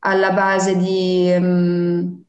[0.00, 2.22] alla base di um,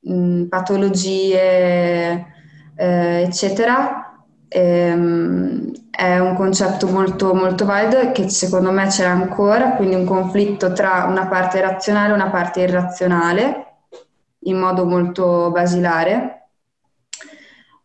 [0.00, 2.26] um, patologie,
[2.74, 3.97] eh, eccetera,
[4.48, 10.04] ehm, è un concetto molto, molto valido e che secondo me c'è ancora, quindi un
[10.04, 13.66] conflitto tra una parte razionale e una parte irrazionale,
[14.40, 16.38] in modo molto basilare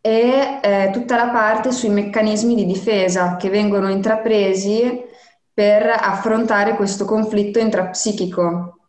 [0.05, 5.01] e eh, tutta la parte sui meccanismi di difesa che vengono intrapresi
[5.53, 8.79] per affrontare questo conflitto intrapsichico.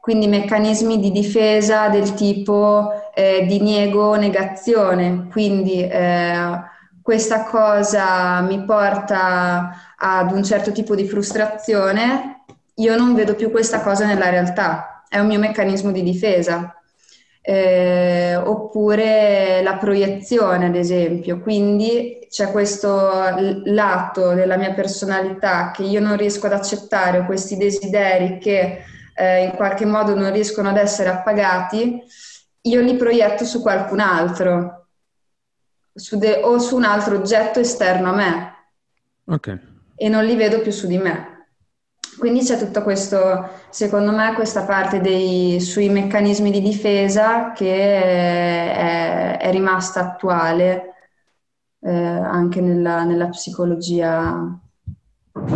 [0.00, 6.34] Quindi meccanismi di difesa del tipo eh, diniego negazione, quindi eh,
[7.06, 12.42] questa cosa mi porta ad un certo tipo di frustrazione,
[12.74, 16.74] io non vedo più questa cosa nella realtà, è un mio meccanismo di difesa.
[17.40, 21.38] Eh, oppure la proiezione, ad esempio.
[21.38, 23.08] Quindi c'è questo
[23.66, 28.82] lato della mia personalità che io non riesco ad accettare, questi desideri che
[29.14, 32.02] eh, in qualche modo non riescono ad essere appagati,
[32.62, 34.85] io li proietto su qualcun altro
[35.96, 38.54] su de- o su un altro oggetto esterno a me.
[39.24, 39.58] Okay.
[39.96, 41.34] E non li vedo più su di me.
[42.18, 49.38] Quindi c'è tutto questo, secondo me, questa parte dei, sui meccanismi di difesa che è,
[49.38, 50.94] è rimasta attuale
[51.80, 54.58] eh, anche nella, nella psicologia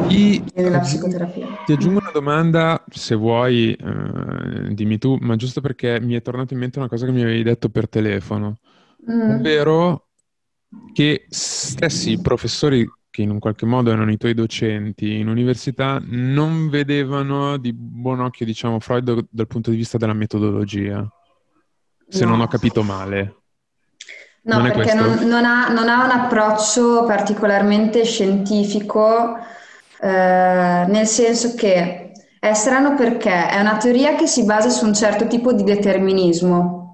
[0.08, 1.46] e nella psicoterapia.
[1.64, 6.52] Ti aggiungo una domanda, se vuoi, eh, dimmi tu, ma giusto perché mi è tornato
[6.52, 8.58] in mente una cosa che mi avevi detto per telefono,
[9.10, 9.30] mm.
[9.30, 10.09] ovvero
[10.92, 16.68] che stessi professori che in un qualche modo erano i tuoi docenti in università, non
[16.68, 21.06] vedevano di buon occhio, diciamo, Freud dal punto di vista della metodologia,
[22.08, 22.30] se no.
[22.30, 23.34] non ho capito male.
[24.42, 29.36] No, non perché non, non, ha, non, ha, un approccio particolarmente scientifico,
[30.00, 34.94] eh, nel senso che è strano perché è una teoria che si basa su un
[34.94, 36.89] certo tipo di determinismo,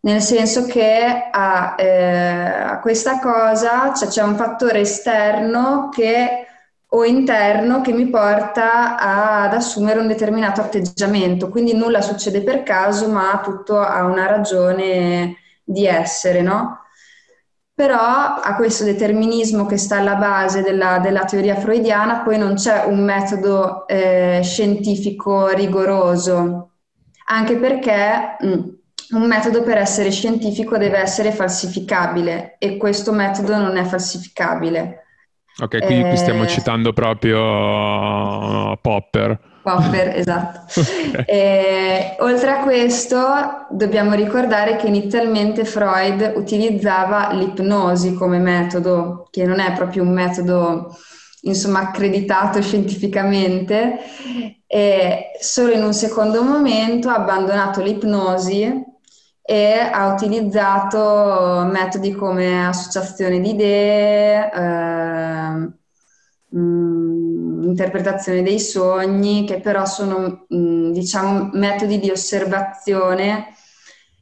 [0.00, 6.46] nel senso che a, eh, a questa cosa cioè, c'è un fattore esterno che,
[6.90, 12.62] o interno che mi porta a, ad assumere un determinato atteggiamento, quindi nulla succede per
[12.62, 16.82] caso, ma tutto ha una ragione di essere, no?
[17.74, 22.84] Però a questo determinismo che sta alla base della, della teoria freudiana poi non c'è
[22.86, 26.70] un metodo eh, scientifico rigoroso,
[27.26, 28.36] anche perché...
[28.40, 28.77] Mh, mm,
[29.10, 35.04] un metodo per essere scientifico deve essere falsificabile e questo metodo non è falsificabile.
[35.60, 36.08] Ok, quindi eh...
[36.08, 39.40] qui stiamo eh, citando proprio Popper.
[39.62, 40.80] Popper, esatto.
[40.80, 41.24] okay.
[41.26, 49.58] e, oltre a questo, dobbiamo ricordare che inizialmente Freud utilizzava l'ipnosi come metodo, che non
[49.58, 50.96] è proprio un metodo
[51.42, 53.98] insomma accreditato scientificamente,
[54.66, 58.86] e solo in un secondo momento ha abbandonato l'ipnosi
[59.50, 65.70] e ha utilizzato metodi come associazione di idee, eh,
[66.56, 73.54] mh, interpretazione dei sogni, che però sono mh, diciamo metodi di osservazione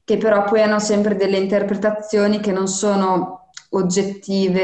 [0.05, 4.61] che però poi hanno sempre delle interpretazioni che non sono oggettive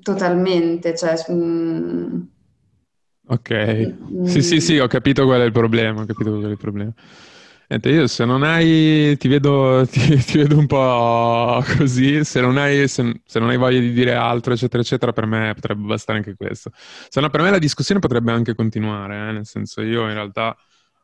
[0.00, 2.28] totalmente, cioè, mh,
[3.28, 6.56] Ok, sì, sì, sì, ho capito qual è il problema, ho capito qual è il
[6.56, 6.92] problema.
[7.68, 12.58] Niente, io se non hai, ti vedo, ti, ti vedo un po' così, se non,
[12.58, 16.18] hai, se, se non hai voglia di dire altro, eccetera, eccetera, per me potrebbe bastare
[16.18, 16.70] anche questo.
[17.08, 19.32] Se no, per me la discussione potrebbe anche continuare, eh?
[19.32, 20.56] nel senso io in realtà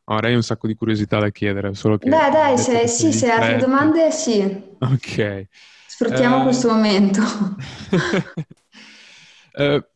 [0.05, 2.09] avrei un sacco di curiosità da chiedere, solo che...
[2.09, 4.43] Beh, dai, se, sì, se hai altre domande, sì.
[4.79, 5.47] Ok.
[5.89, 7.23] Sfruttiamo uh, questo momento.
[9.53, 9.85] uh,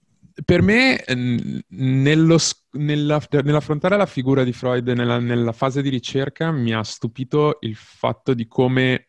[0.47, 2.39] per me, nello,
[2.71, 7.75] nella, nell'affrontare la figura di Freud nella, nella, fase di ricerca, mi ha stupito il
[7.75, 9.09] fatto di come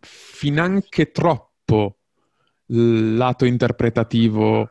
[0.00, 2.00] finanche troppo
[2.66, 4.68] il lato interpretativo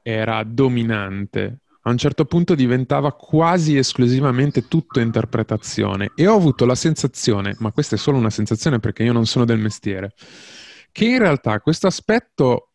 [0.00, 1.62] era dominante.
[1.86, 7.72] A un certo punto diventava quasi esclusivamente tutto interpretazione e ho avuto la sensazione, ma
[7.72, 10.14] questa è solo una sensazione perché io non sono del mestiere,
[10.92, 12.73] che in realtà questo aspetto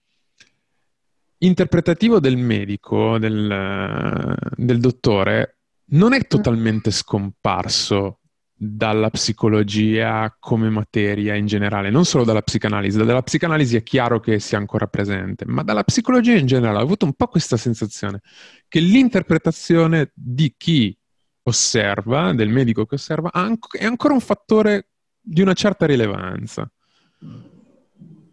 [1.40, 5.60] interpretativo del medico, del, del dottore,
[5.92, 8.20] non è totalmente scomparso
[8.62, 12.98] dalla psicologia come materia in generale, non solo dalla psicanalisi.
[12.98, 17.06] Dalla psicanalisi è chiaro che sia ancora presente, ma dalla psicologia in generale ho avuto
[17.06, 18.20] un po' questa sensazione
[18.68, 20.96] che l'interpretazione di chi
[21.44, 24.90] osserva, del medico che osserva, è ancora un fattore
[25.22, 26.70] di una certa rilevanza.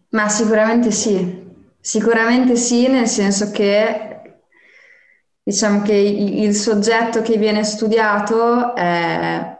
[0.09, 1.46] Ma sicuramente sì,
[1.87, 4.19] sicuramente sì, nel senso che
[5.41, 9.55] diciamo che il soggetto che viene studiato è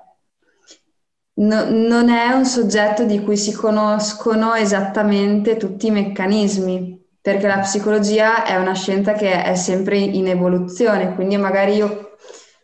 [1.39, 7.59] No, non è un soggetto di cui si conoscono esattamente tutti i meccanismi, perché la
[7.59, 12.15] psicologia è una scienza che è sempre in evoluzione, quindi magari io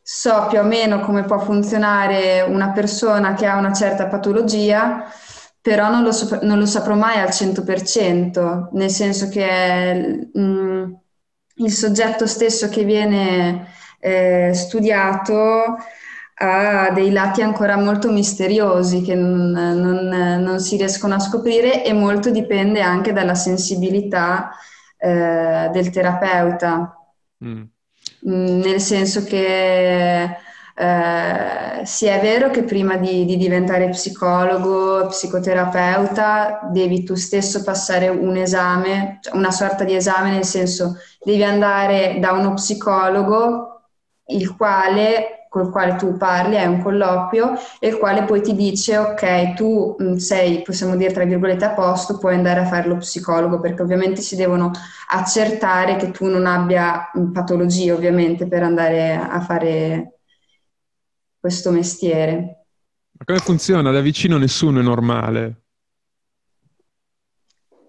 [0.01, 5.05] so più o meno come può funzionare una persona che ha una certa patologia,
[5.63, 10.93] però non lo, so, non lo saprò mai al 100%, nel senso che mh, mm,
[11.55, 13.67] il soggetto stesso che viene
[14.01, 15.77] eh, studiato
[16.35, 21.93] ha dei lati ancora molto misteriosi che non, non, non si riescono a scoprire e
[21.93, 24.51] molto dipende anche dalla sensibilità
[24.97, 26.97] eh, del terapeuta.
[27.45, 27.51] Mm.
[27.51, 27.63] mm
[28.25, 30.37] nel senso che
[30.75, 38.09] eh, sì, è vero che prima di, di, diventare psicologo, psicoterapeuta, devi tu stesso passare
[38.09, 43.81] un esame, cioè una sorta di esame, nel senso devi andare da uno psicologo
[44.27, 48.97] il quale col quale tu parli, è un colloquio, e il quale poi ti dice
[48.97, 52.97] ok, tu mm, sei, possiamo dire tra virgolette, a posto, puoi andare a fare lo
[52.97, 54.71] psicologo, perché ovviamente si devono
[55.09, 60.13] accertare che tu non abbia mm, patologie, ovviamente, per andare a fare
[61.43, 62.67] questo mestiere.
[63.11, 63.91] Ma come funziona?
[63.91, 65.63] Da vicino nessuno è normale.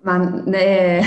[0.03, 1.01] Ma eh,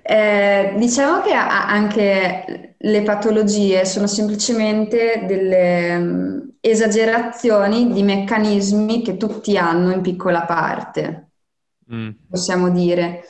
[0.00, 9.58] eh, diciamo che anche le patologie sono semplicemente delle um, esagerazioni di meccanismi che tutti
[9.58, 11.30] hanno in piccola parte,
[11.92, 12.10] mm.
[12.30, 13.24] possiamo dire.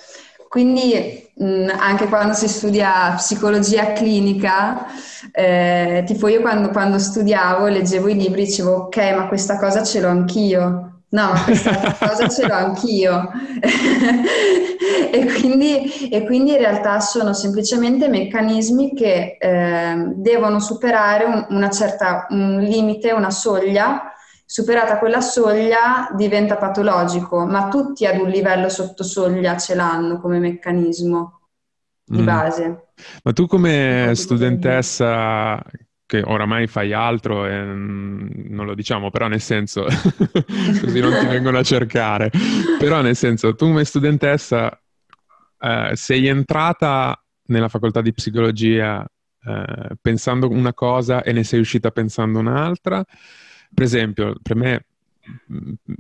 [0.49, 4.87] Quindi mh, mm, anche quando si studia psicologia clinica,
[5.33, 10.01] eh, tipo io quando, quando studiavo, leggevo i libri, dicevo ok, ma questa cosa ce
[10.01, 10.93] l'ho anch'io.
[11.11, 13.31] No, ma questa cosa ce l'ho anch'io.
[15.11, 21.71] e, quindi, e, quindi, in realtà sono semplicemente meccanismi che eh, devono superare un, una
[21.71, 24.13] certa, un limite, una soglia.
[24.51, 30.39] Superata quella soglia diventa patologico, ma tutti ad un livello sotto soglia ce l'hanno come
[30.39, 31.41] meccanismo
[32.03, 32.25] di mm.
[32.25, 32.87] base.
[33.25, 35.63] Ma tu come studentessa
[36.07, 41.59] che oramai fai altro e non lo diciamo, però nel senso, così non ti vengono
[41.59, 42.31] a cercare,
[42.79, 44.81] però nel senso, tu come studentessa
[45.61, 49.05] eh, sei entrata nella facoltà di psicologia
[49.45, 53.05] eh, pensando una cosa e ne sei uscita pensando un'altra.
[53.75, 54.87] Per esempio, per me,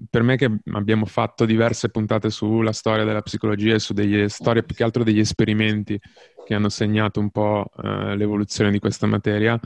[0.08, 4.62] per me che abbiamo fatto diverse puntate sulla storia della psicologia e su delle storie
[4.62, 6.00] più che altro degli esperimenti
[6.44, 9.60] che hanno segnato un po' eh, l'evoluzione di questa materia,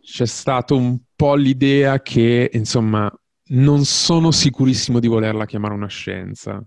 [0.00, 3.12] c'è stato un po' l'idea che, insomma,
[3.50, 6.60] non sono sicurissimo di volerla chiamare una scienza.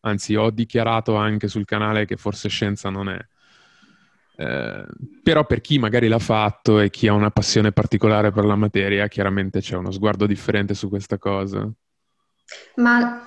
[0.00, 3.18] Anzi, ho dichiarato anche sul canale che forse scienza non è.
[4.40, 4.86] Eh,
[5.22, 9.06] però per chi magari l'ha fatto e chi ha una passione particolare per la materia,
[9.06, 11.70] chiaramente c'è uno sguardo differente su questa cosa.
[12.76, 13.22] Ma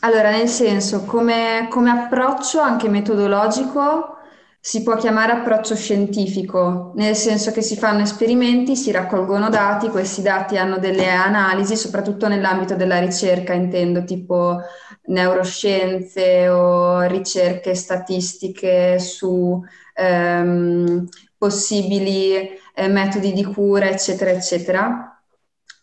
[0.00, 4.18] allora, nel senso, come, come approccio anche metodologico,
[4.64, 10.22] si può chiamare approccio scientifico, nel senso che si fanno esperimenti, si raccolgono dati, questi
[10.22, 14.60] dati hanno delle analisi, soprattutto nell'ambito della ricerca, intendo tipo
[15.06, 19.60] neuroscienze o ricerche statistiche su
[19.94, 25.20] ehm, possibili eh, metodi di cura, eccetera, eccetera.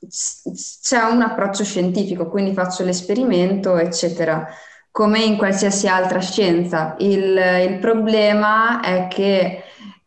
[0.08, 4.48] C'è un approccio scientifico, quindi faccio l'esperimento, eccetera
[4.92, 6.96] come in qualsiasi altra scienza.
[7.00, 7.38] Il,
[7.70, 9.64] il problema è che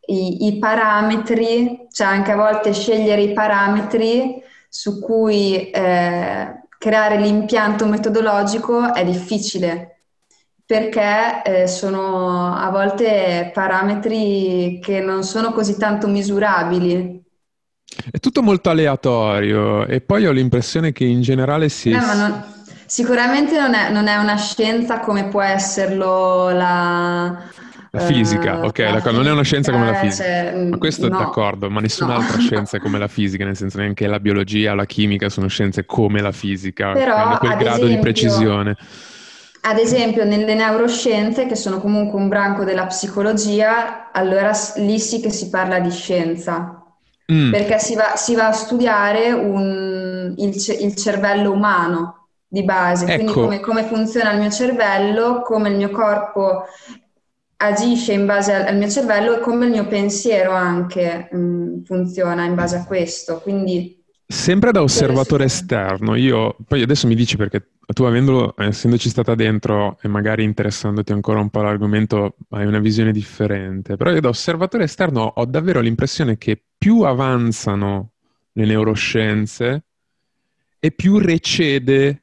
[0.06, 7.86] i, i, parametri, cioè anche a volte scegliere i parametri su cui eh, creare l'impianto
[7.86, 9.92] metodologico è difficile
[10.64, 17.22] perché eh, sono a volte parametri che non sono così tanto misurabili.
[18.10, 21.90] È tutto molto aleatorio e poi ho l'impressione che in generale si...
[21.90, 22.42] Eh, non,
[22.92, 27.42] Sicuramente non è, non è, una scienza come può esserlo la...
[27.90, 30.24] La fisica, uh, ok, la fisica, non è una scienza come la fisica.
[30.24, 32.42] Cioè, ma questo no, è d'accordo, ma nessun'altra no.
[32.42, 36.20] scienza è come la fisica, nel senso neanche la biologia la chimica sono scienze come
[36.20, 38.76] la fisica, Però, hanno quel grado esempio, di precisione.
[39.62, 45.30] Ad esempio, nelle neuroscienze, che sono comunque un branco della psicologia, allora lì sì che
[45.30, 46.84] si parla di scienza,
[47.32, 47.50] mm.
[47.52, 52.16] perché si va, si va, a studiare un, il, il cervello umano
[52.52, 53.14] di base, ecco.
[53.14, 56.64] quindi come, come, funziona il mio cervello, come il mio corpo
[57.56, 61.82] agisce in base al, al mio cervello e come il mio pensiero anche mh, mm,
[61.84, 63.40] funziona in base a questo.
[63.40, 69.34] Quindi Sempre da osservatore esterno, io poi adesso mi dici perché tu avendolo, essendoci stata
[69.34, 74.28] dentro e magari interessandoti ancora un po' all'argomento, hai una visione differente, però io da
[74.28, 78.12] osservatore esterno ho davvero l'impressione che più avanzano
[78.52, 79.84] le neuroscienze
[80.78, 82.21] e più recede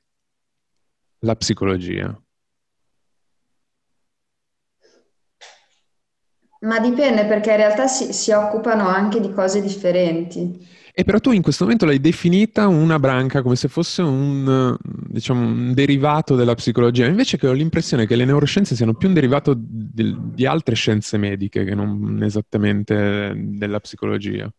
[1.20, 2.20] la psicologia.
[6.61, 10.78] Ma dipende perché in realtà si, si occupano anche di cose differenti.
[10.93, 15.39] E però tu in questo momento l'hai definita una branca come se fosse un, diciamo,
[15.39, 19.53] un derivato della psicologia, invece che ho l'impressione che le neuroscienze siano più un derivato
[19.57, 24.51] di, di altre scienze mediche che non esattamente della psicologia.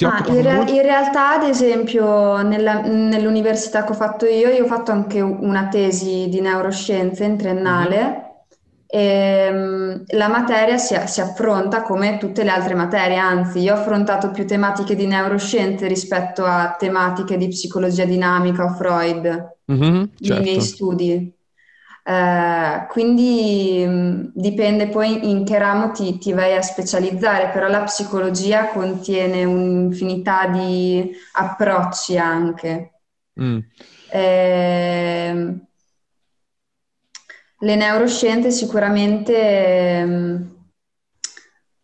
[0.00, 4.66] Ah, in, re- in, realtà, ad esempio, nella, nell'università che ho fatto io, io ho
[4.66, 7.96] fatto anche una tesi di neuroscienze in triennale.
[7.96, 8.30] Mm-hmm
[8.94, 13.78] e, ehm, la materia si, si, affronta come tutte le altre materie, anzi io ho
[13.78, 20.06] affrontato più tematiche di neuroscienze rispetto a tematiche di psicologia dinamica o Freud mm-hmm, nei
[20.18, 20.42] certo.
[20.42, 21.34] miei studi.
[22.04, 27.82] Eh, quindi mh, dipende poi in che ramo ti, ti, vai a specializzare, però la
[27.84, 32.92] psicologia contiene un'infinità di approcci anche.
[33.40, 33.58] Mm.
[34.10, 35.54] Eh,
[37.58, 40.50] le neuroscienze sicuramente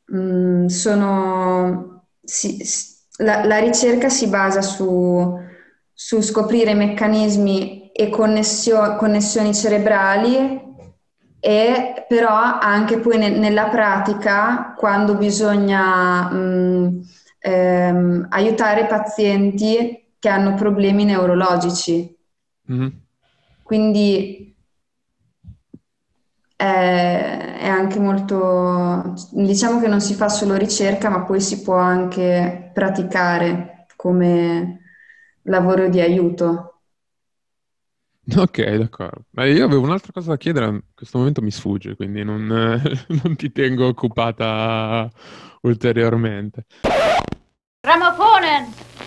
[0.07, 2.07] um, sono...
[2.23, 2.59] Si,
[3.19, 5.39] la, la, ricerca si basa su,
[5.93, 10.67] su scoprire meccanismi e connessio, connessioni cerebrali
[11.41, 17.01] e però anche poi ne, nella pratica quando bisogna um,
[17.39, 22.17] ehm, aiutare pazienti che hanno problemi neurologici.
[22.71, 22.89] Mm-hmm.
[23.63, 24.49] Quindi
[26.57, 32.73] è anche molto, diciamo che non si fa solo ricerca, ma poi si può anche
[32.75, 34.81] praticare come
[35.43, 36.68] lavoro di aiuto.
[38.37, 39.25] Ok, d'accordo.
[39.31, 42.45] Ma io avevo un'altra cosa da chiedere, in questo momento mi sfugge, quindi non,
[43.23, 45.11] non ti tengo occupata
[45.63, 46.67] ulteriormente.
[47.81, 48.98] Ramaphonen!